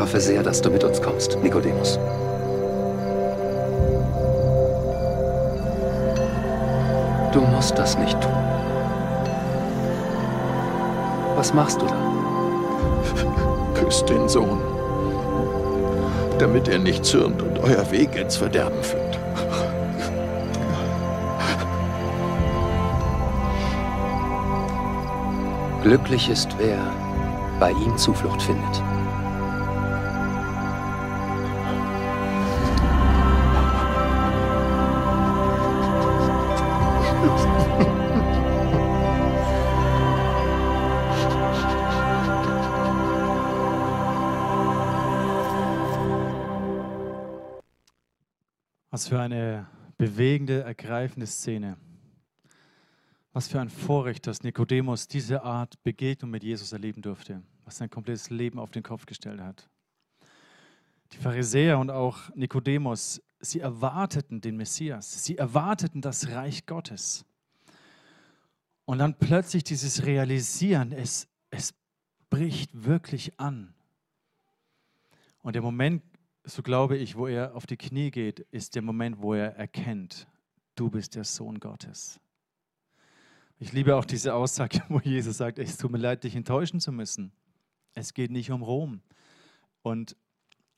Ich 0.00 0.06
hoffe 0.06 0.18
sehr, 0.18 0.42
dass 0.42 0.62
du 0.62 0.70
mit 0.70 0.82
uns 0.82 1.02
kommst, 1.02 1.36
Nikodemus. 1.42 1.98
Du 7.34 7.42
musst 7.42 7.76
das 7.76 7.98
nicht 7.98 8.18
tun. 8.18 8.32
Was 11.36 11.52
machst 11.52 11.82
du 11.82 11.86
da? 11.86 11.96
Küsst 13.74 14.08
den 14.08 14.26
Sohn, 14.26 14.62
damit 16.38 16.66
er 16.68 16.78
nicht 16.78 17.04
zürnt 17.04 17.42
und 17.42 17.58
euer 17.58 17.90
Weg 17.90 18.16
ins 18.16 18.38
Verderben 18.38 18.82
führt. 18.82 19.18
Glücklich 25.82 26.30
ist 26.30 26.48
wer 26.56 26.78
bei 27.60 27.72
ihm 27.72 27.98
Zuflucht 27.98 28.40
findet. 28.40 28.82
Für 49.10 49.20
eine 49.20 49.66
bewegende, 49.98 50.62
ergreifende 50.62 51.26
Szene. 51.26 51.76
Was 53.32 53.48
für 53.48 53.60
ein 53.60 53.68
Vorrecht, 53.68 54.28
dass 54.28 54.44
Nikodemus 54.44 55.08
diese 55.08 55.42
Art 55.42 55.82
Begegnung 55.82 56.30
mit 56.30 56.44
Jesus 56.44 56.70
erleben 56.70 57.02
durfte, 57.02 57.42
was 57.64 57.78
sein 57.78 57.90
komplettes 57.90 58.30
Leben 58.30 58.60
auf 58.60 58.70
den 58.70 58.84
Kopf 58.84 59.06
gestellt 59.06 59.40
hat. 59.40 59.68
Die 61.10 61.16
Pharisäer 61.16 61.80
und 61.80 61.90
auch 61.90 62.32
Nikodemus, 62.36 63.20
sie 63.40 63.58
erwarteten 63.58 64.40
den 64.40 64.56
Messias, 64.56 65.24
sie 65.24 65.36
erwarteten 65.36 66.00
das 66.00 66.28
Reich 66.28 66.64
Gottes. 66.66 67.24
Und 68.84 68.98
dann 68.98 69.18
plötzlich 69.18 69.64
dieses 69.64 70.06
Realisieren, 70.06 70.92
es, 70.92 71.26
es 71.50 71.74
bricht 72.28 72.84
wirklich 72.84 73.40
an. 73.40 73.74
Und 75.42 75.54
der 75.54 75.62
Moment 75.62 76.04
so 76.44 76.62
glaube 76.62 76.96
ich, 76.96 77.16
wo 77.16 77.26
er 77.26 77.54
auf 77.54 77.66
die 77.66 77.76
Knie 77.76 78.10
geht, 78.10 78.40
ist 78.50 78.74
der 78.74 78.82
Moment, 78.82 79.20
wo 79.20 79.34
er 79.34 79.56
erkennt, 79.56 80.26
du 80.74 80.90
bist 80.90 81.14
der 81.14 81.24
Sohn 81.24 81.60
Gottes. 81.60 82.20
Ich 83.58 83.72
liebe 83.72 83.94
auch 83.94 84.06
diese 84.06 84.34
Aussage, 84.34 84.82
wo 84.88 85.00
Jesus 85.00 85.36
sagt, 85.36 85.58
es 85.58 85.76
tut 85.76 85.90
mir 85.90 85.98
leid, 85.98 86.24
dich 86.24 86.34
enttäuschen 86.34 86.80
zu 86.80 86.92
müssen. 86.92 87.32
Es 87.94 88.14
geht 88.14 88.30
nicht 88.30 88.50
um 88.50 88.62
Rom. 88.62 89.02
Und 89.82 90.16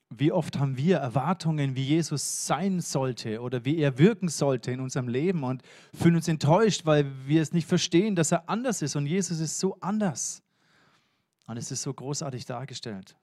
wie 0.09 0.31
oft 0.31 0.59
haben 0.59 0.77
wir 0.77 0.97
Erwartungen, 0.97 1.75
wie 1.75 1.83
Jesus 1.83 2.45
sein 2.45 2.81
sollte 2.81 3.41
oder 3.41 3.65
wie 3.65 3.77
er 3.77 3.97
wirken 3.97 4.27
sollte 4.27 4.71
in 4.71 4.79
unserem 4.79 5.07
Leben 5.07 5.43
und 5.43 5.63
fühlen 5.93 6.15
uns 6.15 6.27
enttäuscht, 6.27 6.85
weil 6.85 7.05
wir 7.25 7.41
es 7.41 7.53
nicht 7.53 7.67
verstehen, 7.67 8.15
dass 8.15 8.31
er 8.31 8.47
anders 8.49 8.81
ist. 8.81 8.95
Und 8.95 9.07
Jesus 9.07 9.39
ist 9.39 9.59
so 9.59 9.77
anders. 9.79 10.43
Und 11.47 11.57
es 11.57 11.71
ist 11.71 11.81
so 11.81 11.93
großartig 11.93 12.45
dargestellt. 12.45 13.15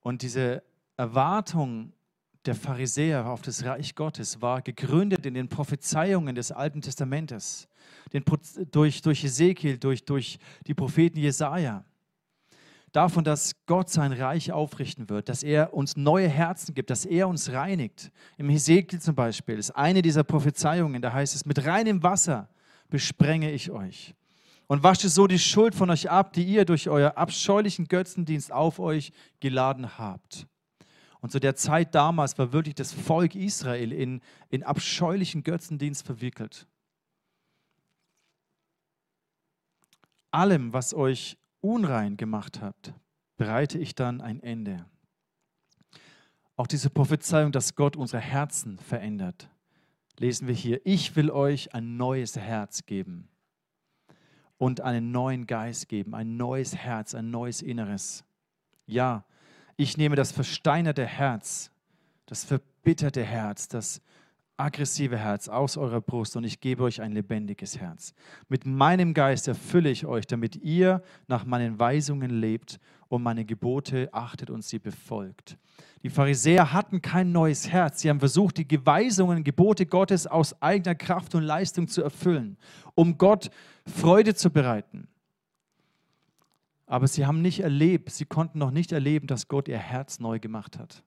Und 0.00 0.22
diese 0.22 0.62
Erwartung 0.96 1.92
der 2.46 2.54
Pharisäer 2.54 3.26
auf 3.26 3.42
das 3.42 3.64
Reich 3.64 3.94
Gottes 3.94 4.40
war 4.42 4.62
gegründet 4.62 5.24
in 5.26 5.34
den 5.34 5.48
Prophezeiungen 5.48 6.34
des 6.34 6.52
Alten 6.52 6.82
Testamentes, 6.82 7.68
den, 8.12 8.24
durch, 8.70 9.00
durch 9.02 9.24
Ezekiel, 9.24 9.78
durch, 9.78 10.04
durch 10.04 10.38
die 10.66 10.74
Propheten 10.74 11.18
Jesaja. 11.18 11.84
Davon, 12.92 13.24
dass 13.24 13.56
Gott 13.66 13.90
sein 13.90 14.12
Reich 14.12 14.52
aufrichten 14.52 15.08
wird, 15.08 15.28
dass 15.28 15.42
er 15.42 15.74
uns 15.74 15.96
neue 15.96 16.28
Herzen 16.28 16.74
gibt, 16.74 16.90
dass 16.90 17.04
er 17.04 17.26
uns 17.28 17.50
reinigt. 17.50 18.12
Im 18.36 18.48
Hesekiel 18.48 19.00
zum 19.00 19.16
Beispiel 19.16 19.58
ist 19.58 19.72
eine 19.72 20.00
dieser 20.00 20.22
Prophezeiungen, 20.22 21.02
da 21.02 21.12
heißt 21.12 21.34
es: 21.34 21.44
Mit 21.44 21.66
reinem 21.66 22.04
Wasser 22.04 22.48
besprenge 22.90 23.50
ich 23.50 23.72
euch 23.72 24.14
und 24.68 24.82
wasche 24.84 25.08
so 25.08 25.26
die 25.26 25.40
Schuld 25.40 25.74
von 25.74 25.90
euch 25.90 26.08
ab, 26.08 26.32
die 26.34 26.44
ihr 26.44 26.64
durch 26.64 26.88
euer 26.88 27.16
abscheulichen 27.16 27.88
Götzendienst 27.88 28.52
auf 28.52 28.78
euch 28.78 29.12
geladen 29.40 29.98
habt. 29.98 30.46
Und 31.24 31.30
zu 31.30 31.40
der 31.40 31.56
Zeit 31.56 31.94
damals 31.94 32.36
war 32.36 32.52
wirklich 32.52 32.74
das 32.74 32.92
Volk 32.92 33.34
Israel 33.34 33.92
in, 33.92 34.20
in 34.50 34.62
abscheulichen 34.62 35.42
Götzendienst 35.42 36.04
verwickelt. 36.04 36.66
Allem, 40.30 40.74
was 40.74 40.92
euch 40.92 41.38
unrein 41.62 42.18
gemacht 42.18 42.60
habt, 42.60 42.92
bereite 43.38 43.78
ich 43.78 43.94
dann 43.94 44.20
ein 44.20 44.38
Ende. 44.42 44.84
Auch 46.56 46.66
diese 46.66 46.90
Prophezeiung, 46.90 47.52
dass 47.52 47.74
Gott 47.74 47.96
unsere 47.96 48.20
Herzen 48.20 48.78
verändert, 48.78 49.48
lesen 50.18 50.46
wir 50.46 50.54
hier. 50.54 50.82
Ich 50.84 51.16
will 51.16 51.30
euch 51.30 51.74
ein 51.74 51.96
neues 51.96 52.36
Herz 52.36 52.84
geben 52.84 53.30
und 54.58 54.82
einen 54.82 55.10
neuen 55.10 55.46
Geist 55.46 55.88
geben, 55.88 56.14
ein 56.14 56.36
neues 56.36 56.76
Herz, 56.76 57.14
ein 57.14 57.30
neues 57.30 57.62
Inneres. 57.62 58.24
Ja, 58.84 59.24
ich 59.76 59.96
nehme 59.96 60.16
das 60.16 60.32
versteinerte 60.32 61.04
Herz, 61.04 61.70
das 62.26 62.44
verbitterte 62.44 63.22
Herz, 63.22 63.68
das 63.68 64.00
aggressive 64.56 65.18
Herz 65.18 65.48
aus 65.48 65.76
eurer 65.76 66.00
Brust 66.00 66.36
und 66.36 66.44
ich 66.44 66.60
gebe 66.60 66.84
euch 66.84 67.00
ein 67.00 67.12
lebendiges 67.12 67.78
Herz. 67.78 68.14
Mit 68.48 68.66
meinem 68.66 69.12
Geist 69.12 69.48
erfülle 69.48 69.90
ich 69.90 70.06
euch, 70.06 70.26
damit 70.26 70.56
ihr 70.56 71.02
nach 71.26 71.44
meinen 71.44 71.78
Weisungen 71.78 72.30
lebt 72.30 72.78
und 73.08 73.22
meine 73.22 73.44
Gebote 73.44 74.08
achtet 74.12 74.50
und 74.50 74.64
sie 74.64 74.78
befolgt. 74.78 75.58
Die 76.04 76.10
Pharisäer 76.10 76.72
hatten 76.72 77.02
kein 77.02 77.32
neues 77.32 77.68
Herz. 77.68 78.00
Sie 78.00 78.10
haben 78.10 78.20
versucht, 78.20 78.58
die 78.58 78.86
Weisungen, 78.86 79.42
Gebote 79.42 79.86
Gottes 79.86 80.26
aus 80.26 80.60
eigener 80.62 80.94
Kraft 80.94 81.34
und 81.34 81.42
Leistung 81.42 81.88
zu 81.88 82.02
erfüllen, 82.02 82.56
um 82.94 83.18
Gott 83.18 83.50
Freude 83.86 84.34
zu 84.34 84.50
bereiten. 84.50 85.08
Aber 86.86 87.08
sie 87.08 87.26
haben 87.26 87.42
nicht 87.42 87.60
erlebt, 87.60 88.10
sie 88.10 88.26
konnten 88.26 88.58
noch 88.58 88.70
nicht 88.70 88.92
erleben, 88.92 89.26
dass 89.26 89.48
Gott 89.48 89.68
ihr 89.68 89.78
Herz 89.78 90.20
neu 90.20 90.38
gemacht 90.38 90.78
hat. 90.78 91.02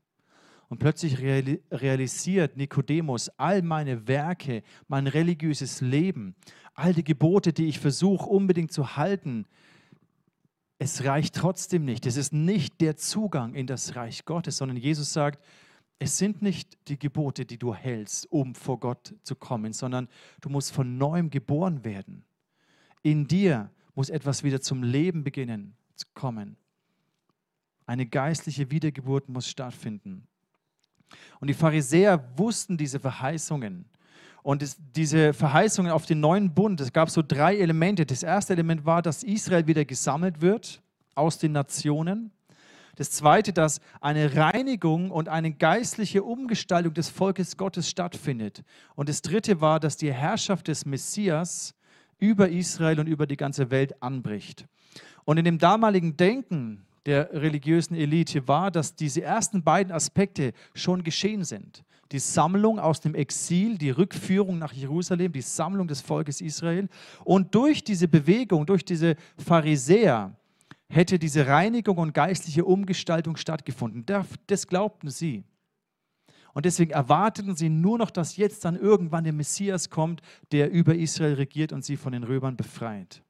Und 0.70 0.80
plötzlich 0.80 1.20
realisiert 1.20 2.58
Nikodemus, 2.58 3.30
all 3.38 3.62
meine 3.62 4.08
Werke, 4.08 4.64
mein 4.88 5.08
religiöses 5.08 5.80
Leben, 5.80 6.36
all 6.74 6.94
die 6.94 7.06
Gebote, 7.06 7.54
die 7.54 7.68
ich 7.68 7.80
versuche 7.80 8.28
unbedingt 8.28 8.74
zu 8.74 8.98
halten, 8.98 9.46
es 10.80 11.06
reicht 11.06 11.36
trotzdem 11.36 11.86
nicht. 11.86 12.06
Es 12.06 12.18
ist 12.18 12.34
nicht 12.34 12.82
der 12.82 12.98
Zugang 12.98 13.56
in 13.56 13.66
das 13.66 13.96
Reich 13.96 14.26
Gottes, 14.26 14.58
sondern 14.58 14.78
Jesus 14.78 15.14
sagt, 15.14 15.44
es 16.00 16.18
sind 16.18 16.42
nicht 16.42 16.78
die 16.90 17.00
Gebote, 17.00 17.46
die 17.46 17.58
du 17.58 17.74
hältst, 17.74 18.32
um 18.32 18.54
vor 18.54 18.80
Gott 18.80 19.16
zu 19.24 19.36
kommen, 19.36 19.74
sondern 19.74 20.08
du 20.42 20.50
musst 20.50 20.72
von 20.72 20.98
neuem 20.98 21.32
geboren 21.32 21.84
werden. 21.84 22.26
In 23.02 23.28
dir 23.28 23.72
muss 23.98 24.12
etwas 24.12 24.44
wieder 24.44 24.62
zum 24.62 24.84
Leben 24.84 25.24
beginnen 25.24 25.76
zu 25.96 26.06
kommen. 26.14 26.56
Eine 27.88 28.06
geistliche 28.06 28.70
Wiedergeburt 28.70 29.28
muss 29.28 29.50
stattfinden. 29.50 30.28
Und 31.40 31.48
die 31.48 31.56
Pharisäer 31.56 32.24
wussten 32.38 32.78
diese 32.78 33.00
Verheißungen. 33.00 33.86
Und 34.44 34.62
es, 34.62 34.78
diese 34.96 35.34
Verheißungen 35.34 35.92
auf 35.92 36.06
den 36.06 36.20
neuen 36.20 36.54
Bund, 36.54 36.80
es 36.80 36.94
gab 36.94 37.10
so 37.10 37.24
drei 37.28 37.58
Elemente. 37.58 38.06
Das 38.06 38.22
erste 38.22 38.54
Element 38.54 38.86
war, 38.86 39.02
dass 39.02 39.24
Israel 39.24 39.66
wieder 39.66 39.84
gesammelt 39.84 40.42
wird 40.42 40.84
aus 41.16 41.40
den 41.40 41.54
Nationen. 41.54 42.30
Das 42.98 43.10
zweite, 43.10 43.52
dass 43.52 43.82
eine 44.00 44.36
Reinigung 44.36 45.10
und 45.10 45.28
eine 45.28 45.52
geistliche 45.54 46.22
Umgestaltung 46.22 46.94
des 46.94 47.10
Volkes 47.10 47.58
Gottes 47.58 47.90
stattfindet. 47.90 48.64
Und 48.94 49.10
das 49.10 49.24
dritte 49.24 49.60
war, 49.60 49.80
dass 49.80 49.98
die 49.98 50.14
Herrschaft 50.14 50.68
des 50.68 50.86
Messias 50.86 51.74
über 52.20 52.50
Israel 52.50 53.00
und 53.00 53.08
über 53.08 53.28
die 53.28 53.38
ganze 53.38 53.72
Welt 53.72 54.02
anbricht. 54.02 54.66
Und 55.26 55.38
in 55.38 55.46
dem 55.46 55.58
damaligen 55.58 56.18
Denken 56.18 56.86
der 57.06 57.32
religiösen 57.34 57.96
Elite 57.96 58.48
war, 58.48 58.70
dass 58.70 58.96
diese 58.96 59.22
ersten 59.22 59.64
beiden 59.64 59.94
Aspekte 59.94 60.54
schon 60.74 61.04
geschehen 61.04 61.44
sind. 61.44 61.84
Die 62.12 62.20
Sammlung 62.20 62.80
aus 62.80 63.02
dem 63.02 63.16
Exil, 63.16 63.78
die 63.78 63.90
Rückführung 63.90 64.60
nach 64.60 64.74
Jerusalem, 64.74 65.32
die 65.32 65.42
Sammlung 65.42 65.88
des 65.88 66.02
Volkes 66.02 66.42
Israel. 66.42 66.88
Und 67.24 67.54
durch 67.56 67.84
diese 67.84 68.08
Bewegung, 68.08 68.66
durch 68.66 68.84
diese 68.84 69.16
Pharisäer, 69.38 70.34
hätte 70.90 71.20
diese 71.20 71.48
Reinigung 71.48 71.98
und 71.98 72.14
geistliche 72.14 72.64
Umgestaltung 72.64 73.36
stattgefunden. 73.36 74.06
Das 74.48 74.68
glaubten 74.68 75.10
sie. 75.10 75.44
Und 76.58 76.66
deswegen 76.66 76.90
erwarteten 76.90 77.56
sie 77.56 77.70
nur 77.70 78.00
noch, 78.00 78.10
dass 78.10 78.36
jetzt 78.36 78.66
dann 78.66 78.76
irgendwann 78.76 79.24
der 79.24 79.32
Messias 79.32 79.92
kommt, 79.92 80.24
der 80.52 80.72
über 80.72 80.96
Israel 80.96 81.36
regiert 81.36 81.72
und 81.72 81.86
sie 81.86 81.98
von 81.98 82.14
den 82.14 82.24
Römern 82.24 82.58
befreit. 82.58 83.22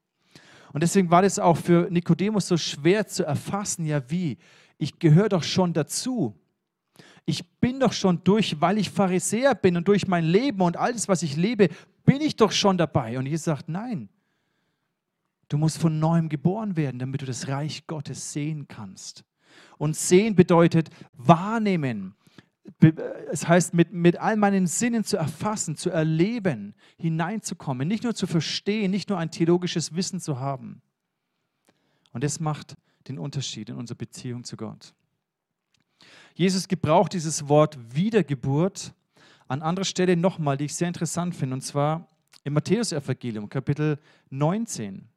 Und 0.72 0.82
deswegen 0.82 1.12
war 1.12 1.24
das 1.24 1.38
auch 1.38 1.58
für 1.58 1.90
Nikodemus 1.92 2.48
so 2.48 2.56
schwer 2.56 3.06
zu 3.06 3.26
erfassen, 3.26 3.86
ja 3.86 4.10
wie, 4.10 4.38
ich 4.78 4.98
gehöre 5.00 5.28
doch 5.28 5.44
schon 5.44 5.74
dazu. 5.74 6.36
Ich 7.26 7.46
bin 7.60 7.82
doch 7.82 7.92
schon 7.92 8.24
durch, 8.24 8.62
weil 8.62 8.78
ich 8.78 8.92
Pharisäer 8.92 9.56
bin 9.56 9.76
und 9.76 9.90
durch 9.90 10.08
mein 10.08 10.24
Leben 10.24 10.62
und 10.62 10.78
alles, 10.78 11.10
was 11.10 11.22
ich 11.22 11.36
lebe, 11.36 11.68
bin 12.06 12.22
ich 12.22 12.38
doch 12.38 12.54
schon 12.54 12.78
dabei. 12.78 13.20
Und 13.20 13.26
Jesus 13.26 13.44
sagt, 13.44 13.68
nein, 13.68 14.08
du 15.50 15.58
musst 15.58 15.80
von 15.80 16.00
neuem 16.00 16.30
geboren 16.30 16.78
werden, 16.78 16.98
damit 16.98 17.24
du 17.24 17.26
das 17.26 17.50
Reich 17.50 17.88
Gottes 17.88 18.32
sehen 18.32 18.70
kannst. 18.70 19.26
Und 19.78 19.98
sehen 19.98 20.34
bedeutet 20.34 20.90
wahrnehmen. 21.12 22.14
Es 23.32 23.48
heißt, 23.48 23.74
mit, 23.74 23.94
mit 23.94 24.18
all 24.18 24.36
meinen 24.36 24.68
Sinnen 24.68 25.04
zu 25.04 25.18
erfassen, 25.18 25.76
zu 25.76 25.90
erleben, 25.90 26.76
hineinzukommen, 26.98 27.88
nicht 27.88 28.04
nur 28.04 28.14
zu 28.14 28.28
verstehen, 28.28 28.92
nicht 28.92 29.10
nur 29.10 29.18
ein 29.18 29.32
theologisches 29.32 29.96
Wissen 29.96 30.20
zu 30.20 30.40
haben. 30.40 30.82
Und 32.12 32.24
das 32.24 32.40
macht 32.40 32.76
den 33.08 33.20
Unterschied 33.20 33.70
in 33.70 33.76
unserer 33.76 33.98
Beziehung 33.98 34.44
zu 34.44 34.58
Gott. 34.58 34.94
Jesus 36.34 36.68
gebraucht 36.68 37.14
dieses 37.14 37.48
Wort 37.48 37.78
Wiedergeburt 37.96 38.94
an 39.48 39.62
anderer 39.62 39.86
Stelle 39.86 40.16
nochmal, 40.18 40.58
die 40.58 40.66
ich 40.66 40.76
sehr 40.76 40.88
interessant 40.88 41.36
finde, 41.36 41.56
und 41.56 41.62
zwar 41.62 42.08
im 42.44 42.54
Matthäusevangelium, 42.54 43.50
Kapitel 43.50 43.98
19. 44.30 45.08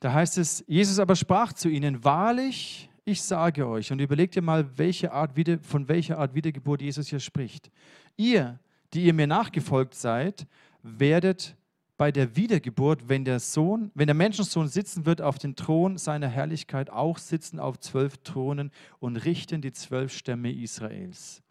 Da 0.00 0.12
heißt 0.12 0.38
es, 0.38 0.64
Jesus 0.66 0.98
aber 0.98 1.16
sprach 1.16 1.52
zu 1.52 1.68
ihnen, 1.68 2.04
wahrlich, 2.04 2.90
ich 3.04 3.22
sage 3.22 3.66
euch, 3.66 3.92
und 3.92 4.00
überlegt 4.00 4.36
ihr 4.36 4.42
mal, 4.42 4.66
welche 4.78 5.12
Art, 5.12 5.32
von 5.62 5.88
welcher 5.88 6.18
Art 6.18 6.34
Wiedergeburt 6.34 6.80
Jesus 6.80 7.08
hier 7.08 7.20
spricht. 7.20 7.70
Ihr, 8.16 8.58
die 8.92 9.04
ihr 9.04 9.14
mir 9.14 9.26
nachgefolgt 9.26 9.94
seid, 9.94 10.46
werdet 10.82 11.56
bei 11.96 12.10
der 12.10 12.34
Wiedergeburt, 12.34 13.08
wenn 13.08 13.24
der 13.24 13.40
Sohn, 13.40 13.90
wenn 13.94 14.06
der 14.06 14.14
Menschensohn 14.14 14.68
sitzen 14.68 15.06
wird 15.06 15.20
auf 15.20 15.38
dem 15.38 15.54
Thron 15.54 15.96
seiner 15.96 16.28
Herrlichkeit, 16.28 16.90
auch 16.90 17.18
sitzen 17.18 17.60
auf 17.60 17.78
zwölf 17.78 18.18
Thronen 18.18 18.72
und 18.98 19.16
richten 19.16 19.60
die 19.60 19.72
zwölf 19.72 20.12
Stämme 20.12 20.50
Israels. 20.50 21.42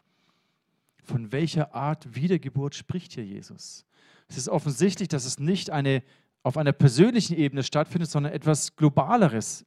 Von 1.02 1.32
welcher 1.32 1.74
Art 1.74 2.14
Wiedergeburt 2.14 2.74
spricht 2.74 3.12
hier 3.12 3.24
Jesus? 3.24 3.86
Es 4.28 4.36
ist 4.36 4.48
offensichtlich, 4.48 5.08
dass 5.08 5.24
es 5.24 5.38
nicht 5.38 5.70
eine 5.70 6.02
auf 6.42 6.58
einer 6.58 6.72
persönlichen 6.72 7.36
Ebene 7.36 7.62
stattfindet, 7.62 8.10
sondern 8.10 8.32
etwas 8.32 8.76
Globaleres 8.76 9.64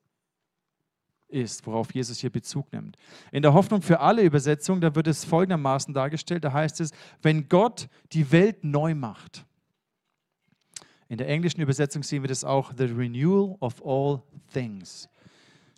ist, 1.30 1.66
worauf 1.66 1.94
Jesus 1.94 2.20
hier 2.20 2.30
Bezug 2.30 2.72
nimmt. 2.72 2.98
In 3.32 3.42
der 3.42 3.54
Hoffnung 3.54 3.82
für 3.82 4.00
alle 4.00 4.24
Übersetzungen, 4.24 4.82
da 4.82 4.96
wird 4.96 5.08
es 5.08 5.26
folgendermaßen 5.26 5.94
dargestellt, 5.94 6.44
da 6.44 6.54
heißt 6.54 6.82
es, 6.82 6.92
wenn 7.22 7.50
Gott 7.50 7.90
die 8.14 8.32
Welt 8.32 8.64
neu 8.64 8.96
macht. 8.96 9.46
In 11.10 11.18
der 11.18 11.28
englischen 11.28 11.62
Übersetzung 11.62 12.04
sehen 12.04 12.24
wir 12.24 12.28
das 12.28 12.44
auch, 12.44 12.74
the 12.78 12.86
renewal 12.86 13.56
of 13.60 13.86
all 13.86 14.22
things. 14.54 15.08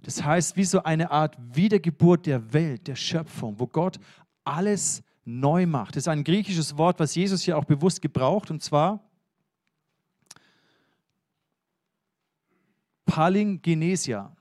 Das 0.03 0.23
heißt, 0.23 0.55
wie 0.55 0.63
so 0.63 0.83
eine 0.83 1.11
Art 1.11 1.37
Wiedergeburt 1.53 2.25
der 2.25 2.53
Welt, 2.53 2.87
der 2.87 2.95
Schöpfung, 2.95 3.59
wo 3.59 3.67
Gott 3.67 3.99
alles 4.43 5.03
neu 5.25 5.65
macht. 5.65 5.95
Das 5.95 6.03
ist 6.03 6.07
ein 6.07 6.23
griechisches 6.23 6.77
Wort, 6.77 6.99
was 6.99 7.13
Jesus 7.15 7.43
hier 7.43 7.57
auch 7.57 7.65
bewusst 7.65 8.01
gebraucht, 8.01 8.49
und 8.49 8.63
zwar 8.63 9.03
Palingenesia. 13.05 14.35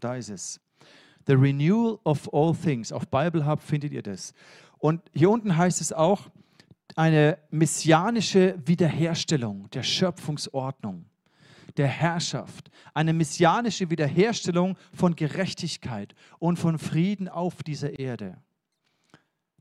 Da 0.00 0.16
ist 0.16 0.30
es. 0.30 0.60
The 1.26 1.34
Renewal 1.34 1.98
of 2.04 2.32
All 2.32 2.54
Things. 2.54 2.92
Auf 2.92 3.08
Bible 3.08 3.46
Hub 3.46 3.62
findet 3.62 3.92
ihr 3.92 4.02
das. 4.02 4.32
Und 4.78 5.02
hier 5.12 5.30
unten 5.30 5.56
heißt 5.56 5.80
es 5.80 5.92
auch 5.92 6.30
eine 6.94 7.38
messianische 7.50 8.56
Wiederherstellung 8.64 9.68
der 9.70 9.82
Schöpfungsordnung, 9.82 11.06
der 11.76 11.88
Herrschaft. 11.88 12.70
Eine 12.94 13.12
messianische 13.12 13.90
Wiederherstellung 13.90 14.76
von 14.92 15.16
Gerechtigkeit 15.16 16.14
und 16.38 16.58
von 16.58 16.78
Frieden 16.78 17.28
auf 17.28 17.62
dieser 17.62 17.98
Erde. 17.98 18.38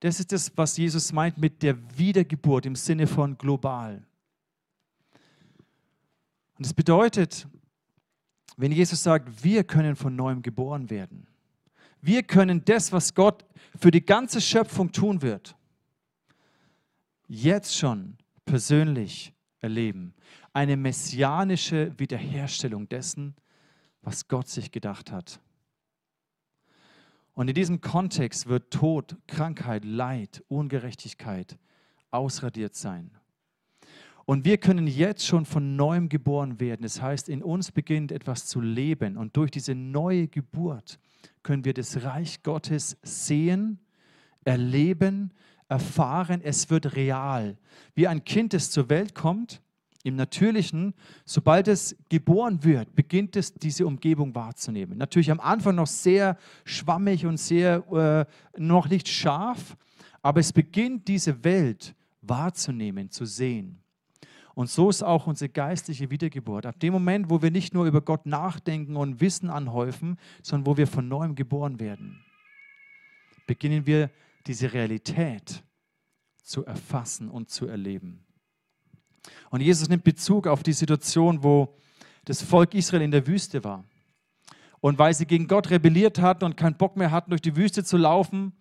Das 0.01 0.19
ist 0.19 0.31
das, 0.31 0.51
was 0.55 0.77
Jesus 0.77 1.11
meint 1.13 1.37
mit 1.37 1.63
der 1.63 1.77
Wiedergeburt 1.97 2.65
im 2.65 2.75
Sinne 2.75 3.07
von 3.07 3.37
global. 3.37 4.05
Und 6.57 6.65
das 6.65 6.73
bedeutet, 6.73 7.47
wenn 8.57 8.71
Jesus 8.71 9.03
sagt, 9.03 9.43
wir 9.43 9.63
können 9.63 9.95
von 9.95 10.15
neuem 10.15 10.41
geboren 10.41 10.89
werden, 10.89 11.27
wir 12.01 12.23
können 12.23 12.63
das, 12.65 12.91
was 12.91 13.13
Gott 13.15 13.45
für 13.79 13.91
die 13.91 14.05
ganze 14.05 14.39
Schöpfung 14.39 14.91
tun 14.91 15.21
wird, 15.21 15.55
jetzt 17.27 17.75
schon 17.75 18.17
persönlich 18.45 19.33
erleben. 19.59 20.13
Eine 20.53 20.77
messianische 20.77 21.97
Wiederherstellung 21.97 22.87
dessen, 22.87 23.35
was 24.01 24.27
Gott 24.27 24.47
sich 24.47 24.71
gedacht 24.71 25.11
hat. 25.11 25.39
Und 27.33 27.49
in 27.49 27.55
diesem 27.55 27.81
Kontext 27.81 28.47
wird 28.47 28.71
Tod, 28.71 29.17
Krankheit, 29.27 29.83
Leid, 29.83 30.43
Ungerechtigkeit 30.47 31.57
ausradiert 32.11 32.75
sein. 32.75 33.11
Und 34.25 34.43
wir 34.43 34.57
können 34.57 34.87
jetzt 34.87 35.25
schon 35.25 35.45
von 35.45 35.75
neuem 35.75 36.09
geboren 36.09 36.59
werden. 36.59 36.81
Das 36.81 37.01
heißt, 37.01 37.29
in 37.29 37.43
uns 37.43 37.71
beginnt 37.71 38.11
etwas 38.11 38.47
zu 38.47 38.59
leben. 38.59 39.17
Und 39.17 39.37
durch 39.37 39.51
diese 39.51 39.75
neue 39.75 40.27
Geburt 40.27 40.99
können 41.43 41.63
wir 41.63 41.75
das 41.75 42.03
Reich 42.03 42.41
Gottes 42.41 42.97
sehen, 43.03 43.79
erleben, 44.43 45.31
erfahren. 45.69 46.41
Es 46.43 46.71
wird 46.71 46.95
real. 46.95 47.57
Wie 47.93 48.07
ein 48.07 48.23
Kind, 48.23 48.53
das 48.53 48.71
zur 48.71 48.89
Welt 48.89 49.13
kommt, 49.13 49.61
im 50.03 50.15
Natürlichen, 50.15 50.93
sobald 51.25 51.67
es 51.67 51.95
geboren 52.09 52.63
wird, 52.63 52.95
beginnt 52.95 53.35
es, 53.35 53.53
diese 53.53 53.87
Umgebung 53.87 54.35
wahrzunehmen. 54.35 54.99
Natürlich 54.99 55.31
am 55.31 55.39
Anfang 55.39 55.75
noch 55.75 55.87
sehr 55.87 56.37
schwammig 56.63 57.25
und 57.25 57.37
sehr 57.37 58.27
äh, 58.55 58.59
noch 58.59 58.87
nicht 58.87 59.07
scharf, 59.07 59.75
aber 60.21 60.39
es 60.39 60.53
beginnt, 60.53 61.07
diese 61.07 61.43
Welt 61.43 61.95
wahrzunehmen, 62.21 63.09
zu 63.09 63.25
sehen. 63.25 63.79
Und 64.55 64.69
so 64.69 64.89
ist 64.89 65.03
auch 65.03 65.27
unsere 65.27 65.49
geistliche 65.49 66.09
Wiedergeburt. 66.09 66.65
Ab 66.65 66.79
dem 66.79 66.93
Moment, 66.93 67.29
wo 67.29 67.41
wir 67.41 67.51
nicht 67.51 67.73
nur 67.73 67.85
über 67.85 68.01
Gott 68.01 68.25
nachdenken 68.25 68.95
und 68.95 69.19
Wissen 69.19 69.49
anhäufen, 69.49 70.17
sondern 70.41 70.65
wo 70.65 70.77
wir 70.77 70.87
von 70.87 71.07
neuem 71.07 71.35
geboren 71.35 71.79
werden, 71.79 72.23
beginnen 73.45 73.85
wir 73.85 74.09
diese 74.47 74.71
Realität 74.71 75.61
zu 76.41 76.65
erfassen 76.65 77.29
und 77.29 77.49
zu 77.49 77.67
erleben. 77.67 78.25
Und 79.49 79.61
Jesus 79.61 79.89
nimmt 79.89 80.05
Bezug 80.05 80.47
auf 80.47 80.63
die 80.63 80.73
Situation, 80.73 81.43
wo 81.43 81.75
das 82.23 82.41
Volk 82.41 82.73
Israel 82.73 83.01
in 83.03 83.11
der 83.11 83.27
Wüste 83.27 83.63
war. 83.63 83.83
Und 84.79 84.99
weil 84.99 85.13
sie 85.13 85.25
gegen 85.25 85.47
Gott 85.47 85.69
rebelliert 85.69 86.19
hatten 86.19 86.45
und 86.45 86.55
keinen 86.55 86.77
Bock 86.77 86.95
mehr 86.95 87.11
hatten, 87.11 87.31
durch 87.31 87.41
die 87.41 87.55
Wüste 87.55 87.83
zu 87.83 87.97
laufen, 87.97 88.53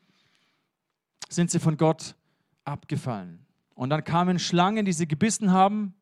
sind 1.29 1.51
sie 1.51 1.61
von 1.61 1.77
Gott 1.77 2.17
abgefallen. 2.65 3.44
Und 3.75 3.91
dann 3.91 4.05
kamen 4.05 4.39
Schlangen, 4.39 4.85
die 4.85 4.93
sie 4.93 5.09
gebissen 5.09 5.53
haben. 5.53 5.95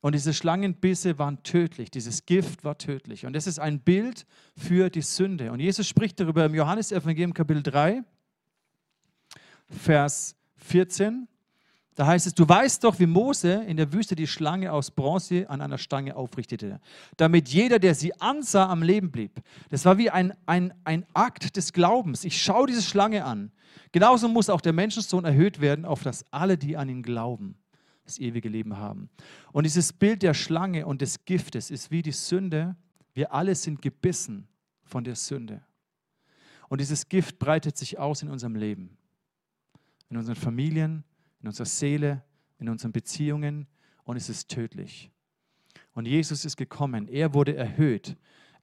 Und 0.00 0.14
diese 0.14 0.32
Schlangenbisse 0.32 1.18
waren 1.18 1.42
tödlich. 1.42 1.90
Dieses 1.90 2.24
Gift 2.24 2.64
war 2.64 2.78
tödlich. 2.78 3.26
Und 3.26 3.34
das 3.34 3.46
ist 3.46 3.58
ein 3.58 3.80
Bild 3.80 4.26
für 4.56 4.88
die 4.90 5.02
Sünde. 5.02 5.52
Und 5.52 5.60
Jesus 5.60 5.86
spricht 5.86 6.18
darüber 6.18 6.44
im 6.46 6.54
Johannesevangelium 6.54 7.34
Kapitel 7.34 7.62
3, 7.62 8.02
Vers 9.68 10.36
14. 10.56 11.28
Da 12.00 12.06
heißt 12.06 12.28
es, 12.28 12.34
du 12.34 12.48
weißt 12.48 12.82
doch, 12.84 12.98
wie 12.98 13.04
Mose 13.04 13.62
in 13.66 13.76
der 13.76 13.92
Wüste 13.92 14.16
die 14.16 14.26
Schlange 14.26 14.72
aus 14.72 14.90
Bronze 14.90 15.44
an 15.50 15.60
einer 15.60 15.76
Stange 15.76 16.16
aufrichtete, 16.16 16.80
damit 17.18 17.50
jeder, 17.50 17.78
der 17.78 17.94
sie 17.94 18.18
ansah, 18.18 18.70
am 18.70 18.82
Leben 18.82 19.10
blieb. 19.10 19.42
Das 19.68 19.84
war 19.84 19.98
wie 19.98 20.08
ein, 20.08 20.32
ein, 20.46 20.72
ein 20.84 21.04
Akt 21.12 21.58
des 21.58 21.74
Glaubens. 21.74 22.24
Ich 22.24 22.42
schaue 22.42 22.68
diese 22.68 22.80
Schlange 22.80 23.26
an. 23.26 23.52
Genauso 23.92 24.28
muss 24.28 24.48
auch 24.48 24.62
der 24.62 24.72
Menschensohn 24.72 25.26
erhöht 25.26 25.60
werden, 25.60 25.84
auf 25.84 26.02
dass 26.02 26.24
alle, 26.32 26.56
die 26.56 26.74
an 26.74 26.88
ihn 26.88 27.02
glauben, 27.02 27.58
das 28.06 28.16
ewige 28.16 28.48
Leben 28.48 28.78
haben. 28.78 29.10
Und 29.52 29.64
dieses 29.64 29.92
Bild 29.92 30.22
der 30.22 30.32
Schlange 30.32 30.86
und 30.86 31.02
des 31.02 31.26
Giftes 31.26 31.70
ist 31.70 31.90
wie 31.90 32.00
die 32.00 32.12
Sünde. 32.12 32.76
Wir 33.12 33.34
alle 33.34 33.54
sind 33.54 33.82
gebissen 33.82 34.48
von 34.84 35.04
der 35.04 35.16
Sünde. 35.16 35.60
Und 36.70 36.80
dieses 36.80 37.10
Gift 37.10 37.38
breitet 37.38 37.76
sich 37.76 37.98
aus 37.98 38.22
in 38.22 38.30
unserem 38.30 38.54
Leben, 38.54 38.96
in 40.08 40.16
unseren 40.16 40.36
Familien, 40.36 41.04
in 41.40 41.48
unserer 41.48 41.66
Seele, 41.66 42.22
in 42.58 42.68
unseren 42.68 42.92
Beziehungen 42.92 43.66
und 44.04 44.16
es 44.16 44.28
ist 44.28 44.48
tödlich. 44.48 45.10
Und 45.92 46.06
Jesus 46.06 46.44
ist 46.44 46.56
gekommen, 46.56 47.08
er 47.08 47.34
wurde 47.34 47.56
erhöht, 47.56 48.16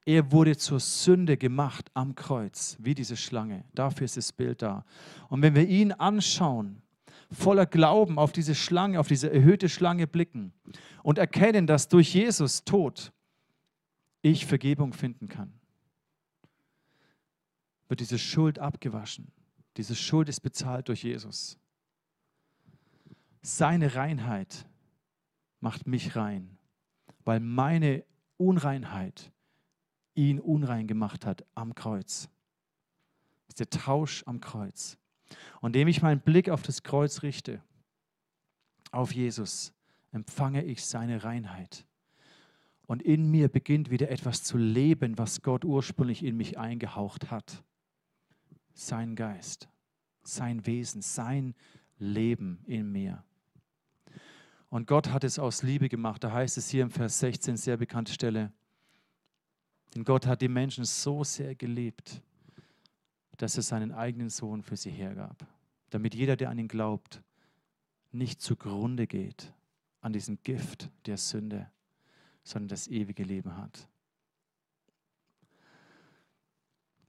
er 0.04 0.32
wurde 0.32 0.56
zur 0.56 0.80
Sünde 0.80 1.36
gemacht 1.36 1.90
am 1.94 2.14
Kreuz, 2.14 2.76
wie 2.80 2.94
diese 2.94 3.16
Schlange. 3.16 3.64
Dafür 3.74 4.06
ist 4.06 4.16
das 4.16 4.32
Bild 4.32 4.62
da. 4.62 4.84
Und 5.28 5.42
wenn 5.42 5.54
wir 5.54 5.68
ihn 5.68 5.92
anschauen, 5.92 6.80
voller 7.30 7.66
Glauben 7.66 8.18
auf 8.18 8.32
diese 8.32 8.54
Schlange, 8.54 9.00
auf 9.00 9.08
diese 9.08 9.30
erhöhte 9.30 9.68
Schlange 9.68 10.06
blicken 10.06 10.52
und 11.02 11.18
erkennen, 11.18 11.66
dass 11.66 11.88
durch 11.88 12.14
Jesus 12.14 12.64
Tod 12.64 13.12
ich 14.22 14.46
Vergebung 14.46 14.92
finden 14.92 15.28
kann. 15.28 15.52
wird 17.88 18.00
diese 18.00 18.18
Schuld 18.18 18.58
abgewaschen. 18.58 19.32
Diese 19.76 19.94
Schuld 19.94 20.28
ist 20.28 20.40
bezahlt 20.40 20.88
durch 20.88 21.04
Jesus. 21.04 21.58
Seine 23.50 23.94
Reinheit 23.94 24.66
macht 25.60 25.86
mich 25.86 26.16
rein, 26.16 26.58
weil 27.24 27.40
meine 27.40 28.04
Unreinheit 28.36 29.32
ihn 30.14 30.38
unrein 30.38 30.86
gemacht 30.86 31.24
hat 31.24 31.46
am 31.54 31.74
Kreuz. 31.74 32.28
Das 33.46 33.54
ist 33.54 33.60
der 33.60 33.70
Tausch 33.70 34.22
am 34.26 34.40
Kreuz. 34.40 34.98
Und 35.62 35.68
indem 35.74 35.88
ich 35.88 36.02
meinen 36.02 36.20
Blick 36.20 36.50
auf 36.50 36.60
das 36.60 36.82
Kreuz 36.82 37.22
richte, 37.22 37.62
auf 38.90 39.14
Jesus, 39.14 39.72
empfange 40.12 40.62
ich 40.64 40.84
seine 40.84 41.24
Reinheit. 41.24 41.86
Und 42.86 43.02
in 43.02 43.30
mir 43.30 43.48
beginnt 43.48 43.90
wieder 43.90 44.10
etwas 44.10 44.42
zu 44.44 44.58
leben, 44.58 45.16
was 45.16 45.40
Gott 45.40 45.64
ursprünglich 45.64 46.22
in 46.22 46.36
mich 46.36 46.58
eingehaucht 46.58 47.30
hat. 47.30 47.64
Sein 48.74 49.16
Geist, 49.16 49.70
sein 50.22 50.66
Wesen, 50.66 51.00
sein 51.00 51.54
Leben 51.98 52.62
in 52.66 52.92
mir. 52.92 53.24
Und 54.70 54.86
Gott 54.86 55.10
hat 55.10 55.24
es 55.24 55.38
aus 55.38 55.62
Liebe 55.62 55.88
gemacht. 55.88 56.22
Da 56.22 56.32
heißt 56.32 56.58
es 56.58 56.68
hier 56.68 56.82
im 56.82 56.90
Vers 56.90 57.18
16, 57.20 57.56
sehr 57.56 57.76
bekannte 57.76 58.12
Stelle. 58.12 58.52
Denn 59.94 60.04
Gott 60.04 60.26
hat 60.26 60.42
die 60.42 60.48
Menschen 60.48 60.84
so 60.84 61.24
sehr 61.24 61.54
geliebt, 61.54 62.22
dass 63.38 63.56
er 63.56 63.62
seinen 63.62 63.92
eigenen 63.92 64.28
Sohn 64.28 64.62
für 64.62 64.76
sie 64.76 64.90
hergab, 64.90 65.46
damit 65.90 66.14
jeder, 66.14 66.36
der 66.36 66.50
an 66.50 66.58
ihn 66.58 66.68
glaubt, 66.68 67.22
nicht 68.10 68.40
zugrunde 68.42 69.06
geht 69.06 69.52
an 70.00 70.12
diesem 70.12 70.42
Gift 70.42 70.90
der 71.06 71.16
Sünde, 71.16 71.70
sondern 72.42 72.68
das 72.68 72.88
ewige 72.88 73.22
Leben 73.22 73.56
hat. 73.56 73.88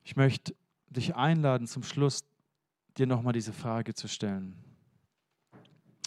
Ich 0.04 0.16
möchte 0.16 0.56
dich 0.90 1.16
einladen, 1.16 1.68
zum 1.68 1.84
Schluss 1.84 2.24
dir 2.98 3.06
nochmal 3.06 3.34
diese 3.34 3.54
Frage 3.54 3.94
zu 3.94 4.08
stellen. 4.08 4.56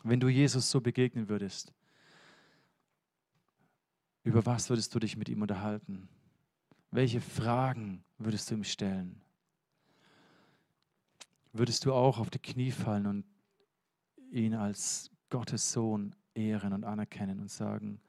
Wenn 0.05 0.21
du 0.21 0.29
Jesus 0.29 0.71
so 0.71 0.81
begegnen 0.81 1.29
würdest, 1.29 1.73
über 4.25 4.45
was 4.47 4.69
würdest 4.71 4.95
du 4.95 4.99
dich 4.99 5.17
mit 5.17 5.29
ihm 5.29 5.43
unterhalten? 5.43 6.09
Welche 6.91 7.21
Fragen 7.21 8.05
würdest 8.19 8.51
du 8.51 8.55
ihm 8.55 8.65
stellen? 8.65 9.21
Würdest 11.53 11.85
du 11.85 11.93
auch 11.93 12.19
auf 12.19 12.31
die 12.31 12.39
Knie 12.39 12.71
fallen 12.71 13.07
und 13.07 13.25
ihn 14.31 14.55
als 14.55 15.11
Gottes 15.29 15.73
Sohn 15.73 16.15
ehren 16.35 16.73
und 16.73 16.85
anerkennen 16.85 17.41
und 17.41 17.51
sagen, 17.51 18.01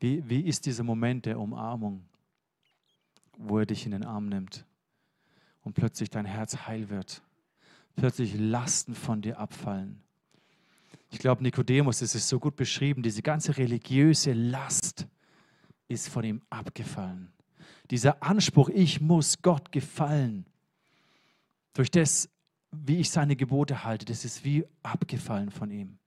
wie, 0.00 0.28
wie 0.28 0.40
ist 0.40 0.66
dieser 0.66 0.84
Moment 0.84 1.26
der 1.26 1.38
Umarmung, 1.38 2.04
wo 3.36 3.58
er 3.58 3.66
dich 3.66 3.84
in 3.84 3.92
den 3.92 4.04
Arm 4.04 4.28
nimmt 4.28 4.66
und 5.62 5.74
plötzlich 5.74 6.10
dein 6.10 6.24
Herz 6.24 6.66
heil 6.66 6.88
wird, 6.90 7.22
plötzlich 7.96 8.34
Lasten 8.38 8.94
von 8.94 9.22
dir 9.22 9.38
abfallen. 9.38 10.02
Ich 11.10 11.18
glaube, 11.18 11.42
Nikodemus, 11.42 12.02
es 12.02 12.14
ist 12.14 12.28
so 12.28 12.38
gut 12.38 12.56
beschrieben, 12.56 13.02
diese 13.02 13.22
ganze 13.22 13.56
religiöse 13.56 14.32
Last 14.32 15.08
ist 15.88 16.08
von 16.08 16.24
ihm 16.24 16.40
abgefallen. 16.50 17.32
Dieser 17.90 18.22
Anspruch, 18.22 18.68
ich 18.68 19.00
muss 19.00 19.42
Gott 19.42 19.72
gefallen, 19.72 20.46
durch 21.74 21.90
das, 21.90 22.28
wie 22.70 22.98
ich 22.98 23.10
seine 23.10 23.34
Gebote 23.34 23.84
halte, 23.84 24.04
das 24.06 24.24
ist 24.24 24.44
wie 24.44 24.64
abgefallen 24.82 25.50
von 25.50 25.70
ihm. 25.70 25.98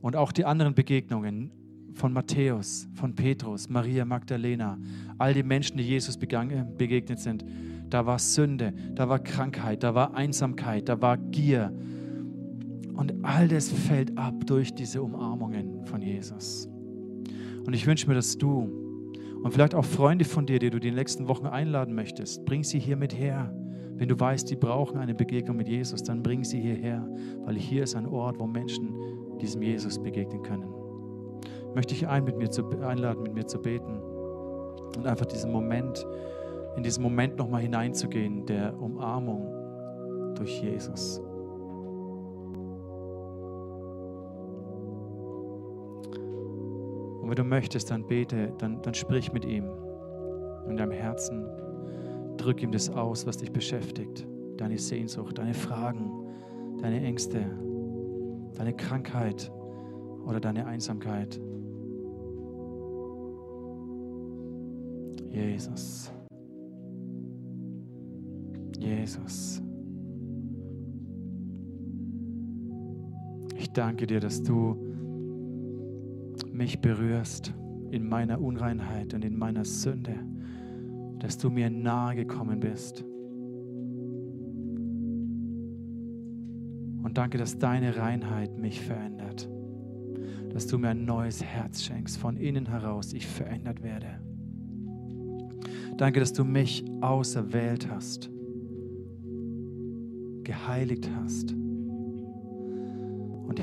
Und 0.00 0.16
auch 0.16 0.32
die 0.32 0.46
anderen 0.46 0.74
Begegnungen 0.74 1.52
von 1.94 2.12
Matthäus, 2.14 2.88
von 2.94 3.14
Petrus, 3.14 3.68
Maria 3.68 4.06
Magdalena, 4.06 4.78
all 5.18 5.34
die 5.34 5.42
Menschen, 5.42 5.76
die 5.76 5.84
Jesus 5.84 6.16
begegnet 6.16 7.20
sind, 7.20 7.44
da 7.90 8.06
war 8.06 8.18
Sünde, 8.18 8.72
da 8.94 9.08
war 9.08 9.18
Krankheit, 9.18 9.82
da 9.82 9.94
war 9.94 10.14
Einsamkeit, 10.14 10.88
da 10.88 11.02
war 11.02 11.18
Gier. 11.18 11.74
Und 13.00 13.24
all 13.24 13.48
das 13.48 13.70
fällt 13.70 14.18
ab 14.18 14.34
durch 14.44 14.74
diese 14.74 15.02
Umarmungen 15.02 15.86
von 15.86 16.02
Jesus. 16.02 16.68
Und 17.64 17.72
ich 17.72 17.86
wünsche 17.86 18.06
mir, 18.06 18.14
dass 18.14 18.36
du 18.36 18.68
und 19.42 19.52
vielleicht 19.52 19.74
auch 19.74 19.86
Freunde 19.86 20.26
von 20.26 20.44
dir, 20.44 20.58
die 20.58 20.68
du 20.68 20.78
die 20.78 20.90
nächsten 20.90 21.26
Wochen 21.26 21.46
einladen 21.46 21.94
möchtest, 21.94 22.44
bring 22.44 22.62
sie 22.62 22.78
hier 22.78 22.98
mit 22.98 23.18
her. 23.18 23.54
Wenn 23.94 24.06
du 24.06 24.20
weißt, 24.20 24.50
die 24.50 24.56
brauchen 24.56 24.98
eine 24.98 25.14
Begegnung 25.14 25.56
mit 25.56 25.66
Jesus, 25.66 26.02
dann 26.02 26.22
bring 26.22 26.44
sie 26.44 26.60
hierher, 26.60 27.08
weil 27.46 27.56
hier 27.56 27.84
ist 27.84 27.96
ein 27.96 28.06
Ort, 28.06 28.38
wo 28.38 28.46
Menschen 28.46 28.94
diesem 29.40 29.62
Jesus 29.62 29.98
begegnen 29.98 30.42
können. 30.42 30.68
Möchte 31.74 31.94
ich 31.94 32.06
ein, 32.06 32.24
mit 32.24 32.36
mir 32.36 32.50
zu, 32.50 32.68
einladen, 32.82 33.22
mit 33.22 33.32
mir 33.32 33.46
zu 33.46 33.62
beten 33.62 33.98
und 34.94 35.06
einfach 35.06 35.24
diesen 35.24 35.50
Moment, 35.52 36.06
in 36.76 36.82
diesen 36.82 37.02
Moment 37.02 37.38
nochmal 37.38 37.62
hineinzugehen, 37.62 38.44
der 38.44 38.78
Umarmung 38.78 40.34
durch 40.34 40.60
Jesus. 40.62 41.22
Wenn 47.30 47.36
du 47.36 47.44
möchtest, 47.44 47.92
dann 47.92 48.08
bete, 48.08 48.52
dann, 48.58 48.82
dann 48.82 48.92
sprich 48.92 49.32
mit 49.32 49.44
ihm 49.44 49.70
in 50.68 50.76
deinem 50.76 50.90
Herzen. 50.90 51.46
Drück 52.36 52.60
ihm 52.60 52.72
das 52.72 52.90
aus, 52.90 53.24
was 53.24 53.36
dich 53.36 53.52
beschäftigt. 53.52 54.26
Deine 54.56 54.76
Sehnsucht, 54.76 55.38
deine 55.38 55.54
Fragen, 55.54 56.10
deine 56.82 57.00
Ängste, 57.00 57.46
deine 58.56 58.74
Krankheit 58.74 59.52
oder 60.26 60.40
deine 60.40 60.66
Einsamkeit. 60.66 61.40
Jesus. 65.28 66.12
Jesus. 68.76 69.62
Ich 73.56 73.72
danke 73.72 74.08
dir, 74.08 74.18
dass 74.18 74.42
du 74.42 74.89
mich 76.60 76.78
berührst 76.82 77.54
in 77.90 78.06
meiner 78.06 78.38
Unreinheit 78.38 79.14
und 79.14 79.24
in 79.24 79.34
meiner 79.38 79.64
Sünde, 79.64 80.14
dass 81.18 81.38
du 81.38 81.48
mir 81.48 81.70
nahe 81.70 82.14
gekommen 82.14 82.60
bist. 82.60 83.02
Und 87.02 87.16
danke, 87.16 87.38
dass 87.38 87.58
deine 87.58 87.96
Reinheit 87.96 88.58
mich 88.58 88.82
verändert. 88.82 89.48
Dass 90.52 90.66
du 90.66 90.76
mir 90.76 90.90
ein 90.90 91.06
neues 91.06 91.42
Herz 91.42 91.82
schenkst, 91.82 92.18
von 92.18 92.36
innen 92.36 92.66
heraus 92.66 93.14
ich 93.14 93.26
verändert 93.26 93.82
werde. 93.82 94.20
Danke, 95.96 96.20
dass 96.20 96.34
du 96.34 96.44
mich 96.44 96.84
auserwählt 97.00 97.90
hast, 97.90 98.28
geheiligt 100.44 101.10
hast. 101.16 101.54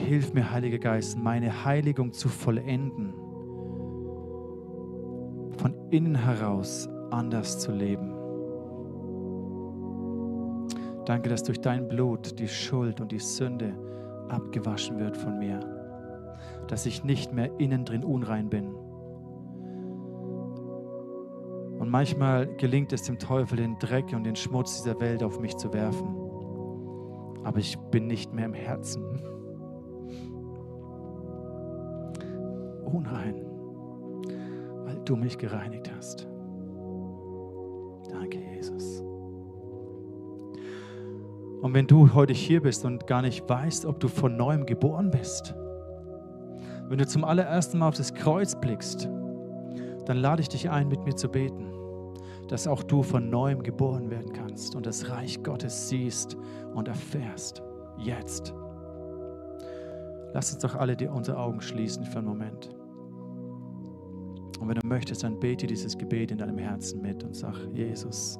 Hilf 0.05 0.33
mir, 0.33 0.51
Heiliger 0.51 0.77
Geist, 0.77 1.17
meine 1.17 1.65
Heiligung 1.65 2.13
zu 2.13 2.29
vollenden, 2.29 3.13
von 5.57 5.73
innen 5.91 6.15
heraus 6.15 6.87
anders 7.11 7.59
zu 7.59 7.71
leben. 7.71 8.13
Danke, 11.05 11.29
dass 11.29 11.43
durch 11.43 11.59
dein 11.59 11.87
Blut 11.87 12.39
die 12.39 12.47
Schuld 12.47 13.01
und 13.01 13.11
die 13.11 13.19
Sünde 13.19 13.73
abgewaschen 14.29 14.99
wird 14.99 15.17
von 15.17 15.39
mir. 15.39 15.59
Dass 16.67 16.85
ich 16.85 17.03
nicht 17.03 17.33
mehr 17.33 17.49
innen 17.59 17.85
drin 17.85 18.03
unrein 18.03 18.49
bin. 18.49 18.73
Und 21.79 21.89
manchmal 21.89 22.47
gelingt 22.57 22.91
es 22.91 23.03
dem 23.03 23.19
Teufel, 23.19 23.57
den 23.57 23.79
Dreck 23.79 24.13
und 24.13 24.25
den 24.25 24.35
Schmutz 24.35 24.83
dieser 24.83 24.99
Welt 24.99 25.23
auf 25.23 25.39
mich 25.39 25.55
zu 25.57 25.73
werfen. 25.73 26.07
Aber 27.43 27.59
ich 27.59 27.77
bin 27.91 28.07
nicht 28.07 28.33
mehr 28.33 28.45
im 28.45 28.53
Herzen 28.53 29.36
unrein, 33.07 33.35
weil 34.85 34.99
du 35.05 35.15
mich 35.15 35.37
gereinigt 35.37 35.91
hast. 35.95 36.27
Danke, 38.09 38.39
Jesus. 38.39 39.01
Und 41.61 41.73
wenn 41.73 41.87
du 41.87 42.13
heute 42.13 42.33
hier 42.33 42.61
bist 42.61 42.85
und 42.85 43.07
gar 43.07 43.21
nicht 43.21 43.47
weißt, 43.49 43.85
ob 43.85 43.99
du 43.99 44.07
von 44.07 44.37
neuem 44.37 44.65
geboren 44.65 45.09
bist, 45.11 45.55
wenn 46.87 46.97
du 46.97 47.07
zum 47.07 47.23
allerersten 47.23 47.79
Mal 47.79 47.89
auf 47.89 47.97
das 47.97 48.13
Kreuz 48.13 48.55
blickst, 48.59 49.09
dann 50.05 50.17
lade 50.17 50.41
ich 50.41 50.49
dich 50.49 50.69
ein, 50.69 50.87
mit 50.87 51.03
mir 51.03 51.15
zu 51.15 51.27
beten, 51.27 51.73
dass 52.47 52.67
auch 52.67 52.83
du 52.83 53.03
von 53.03 53.29
neuem 53.29 53.61
geboren 53.61 54.09
werden 54.09 54.31
kannst 54.31 54.75
und 54.75 54.85
das 54.85 55.09
Reich 55.09 55.43
Gottes 55.43 55.89
siehst 55.89 56.37
und 56.73 56.87
erfährst. 56.87 57.61
Jetzt. 57.97 58.53
Lass 60.33 60.53
uns 60.53 60.61
doch 60.61 60.75
alle 60.75 60.95
die, 60.95 61.07
unsere 61.07 61.37
Augen 61.37 61.59
schließen 61.61 62.05
für 62.05 62.19
einen 62.19 62.27
Moment. 62.27 62.69
Und 64.59 64.67
wenn 64.67 64.75
du 64.75 64.87
möchtest, 64.87 65.23
dann 65.23 65.39
bete 65.39 65.67
dieses 65.67 65.97
Gebet 65.97 66.31
in 66.31 66.37
deinem 66.37 66.57
Herzen 66.57 67.01
mit 67.01 67.23
und 67.23 67.35
sag, 67.35 67.55
Jesus, 67.73 68.39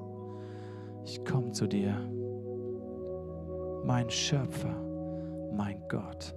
ich 1.04 1.24
komme 1.24 1.52
zu 1.52 1.68
dir 1.68 1.96
mein 3.86 4.10
Schöpfer, 4.10 4.76
mein 5.54 5.82
Gott. 5.88 6.36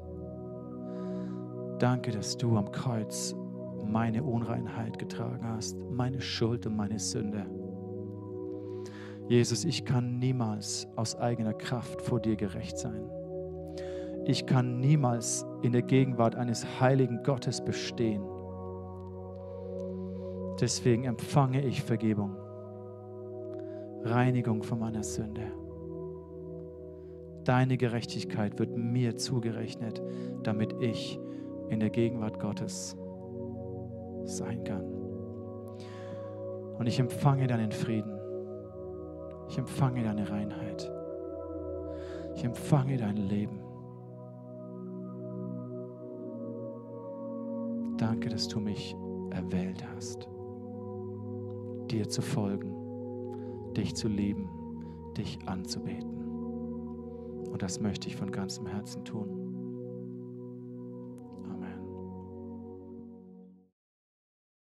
Danke, 1.78 2.12
dass 2.12 2.36
du 2.36 2.56
am 2.56 2.70
Kreuz 2.70 3.34
meine 3.84 4.22
Unreinheit 4.22 4.98
getragen 4.98 5.44
hast, 5.44 5.76
meine 5.90 6.20
Schuld 6.20 6.66
und 6.66 6.76
meine 6.76 6.98
Sünde. 6.98 7.46
Jesus, 9.28 9.64
ich 9.64 9.84
kann 9.84 10.18
niemals 10.18 10.86
aus 10.96 11.16
eigener 11.16 11.54
Kraft 11.54 12.02
vor 12.02 12.20
dir 12.20 12.36
gerecht 12.36 12.78
sein. 12.78 13.08
Ich 14.26 14.46
kann 14.46 14.78
niemals 14.80 15.46
in 15.62 15.72
der 15.72 15.82
Gegenwart 15.82 16.34
eines 16.34 16.66
heiligen 16.80 17.22
Gottes 17.22 17.64
bestehen. 17.64 18.22
Deswegen 20.60 21.04
empfange 21.04 21.64
ich 21.64 21.82
Vergebung, 21.82 22.36
Reinigung 24.02 24.62
von 24.62 24.78
meiner 24.78 25.02
Sünde. 25.02 25.52
Deine 27.44 27.78
Gerechtigkeit 27.78 28.58
wird 28.58 28.76
mir 28.76 29.16
zugerechnet, 29.16 30.02
damit 30.42 30.74
ich 30.80 31.18
in 31.70 31.80
der 31.80 31.88
Gegenwart 31.88 32.38
Gottes 32.38 32.96
sein 34.24 34.62
kann. 34.64 34.84
Und 36.78 36.86
ich 36.86 37.00
empfange 37.00 37.46
deinen 37.46 37.72
Frieden. 37.72 38.18
Ich 39.48 39.56
empfange 39.56 40.02
deine 40.02 40.30
Reinheit. 40.30 40.90
Ich 42.34 42.44
empfange 42.44 42.98
dein 42.98 43.16
Leben. 43.16 43.60
Danke, 47.96 48.28
dass 48.28 48.48
du 48.48 48.60
mich 48.60 48.94
erwählt 49.30 49.84
hast, 49.94 50.28
dir 51.90 52.08
zu 52.08 52.22
folgen, 52.22 53.74
dich 53.74 53.94
zu 53.94 54.08
lieben, 54.08 54.48
dich 55.16 55.38
anzubeten. 55.46 56.20
Und 57.50 57.62
das 57.62 57.80
möchte 57.80 58.08
ich 58.08 58.16
von 58.16 58.30
ganzem 58.30 58.66
Herzen 58.66 59.04
tun. 59.04 59.39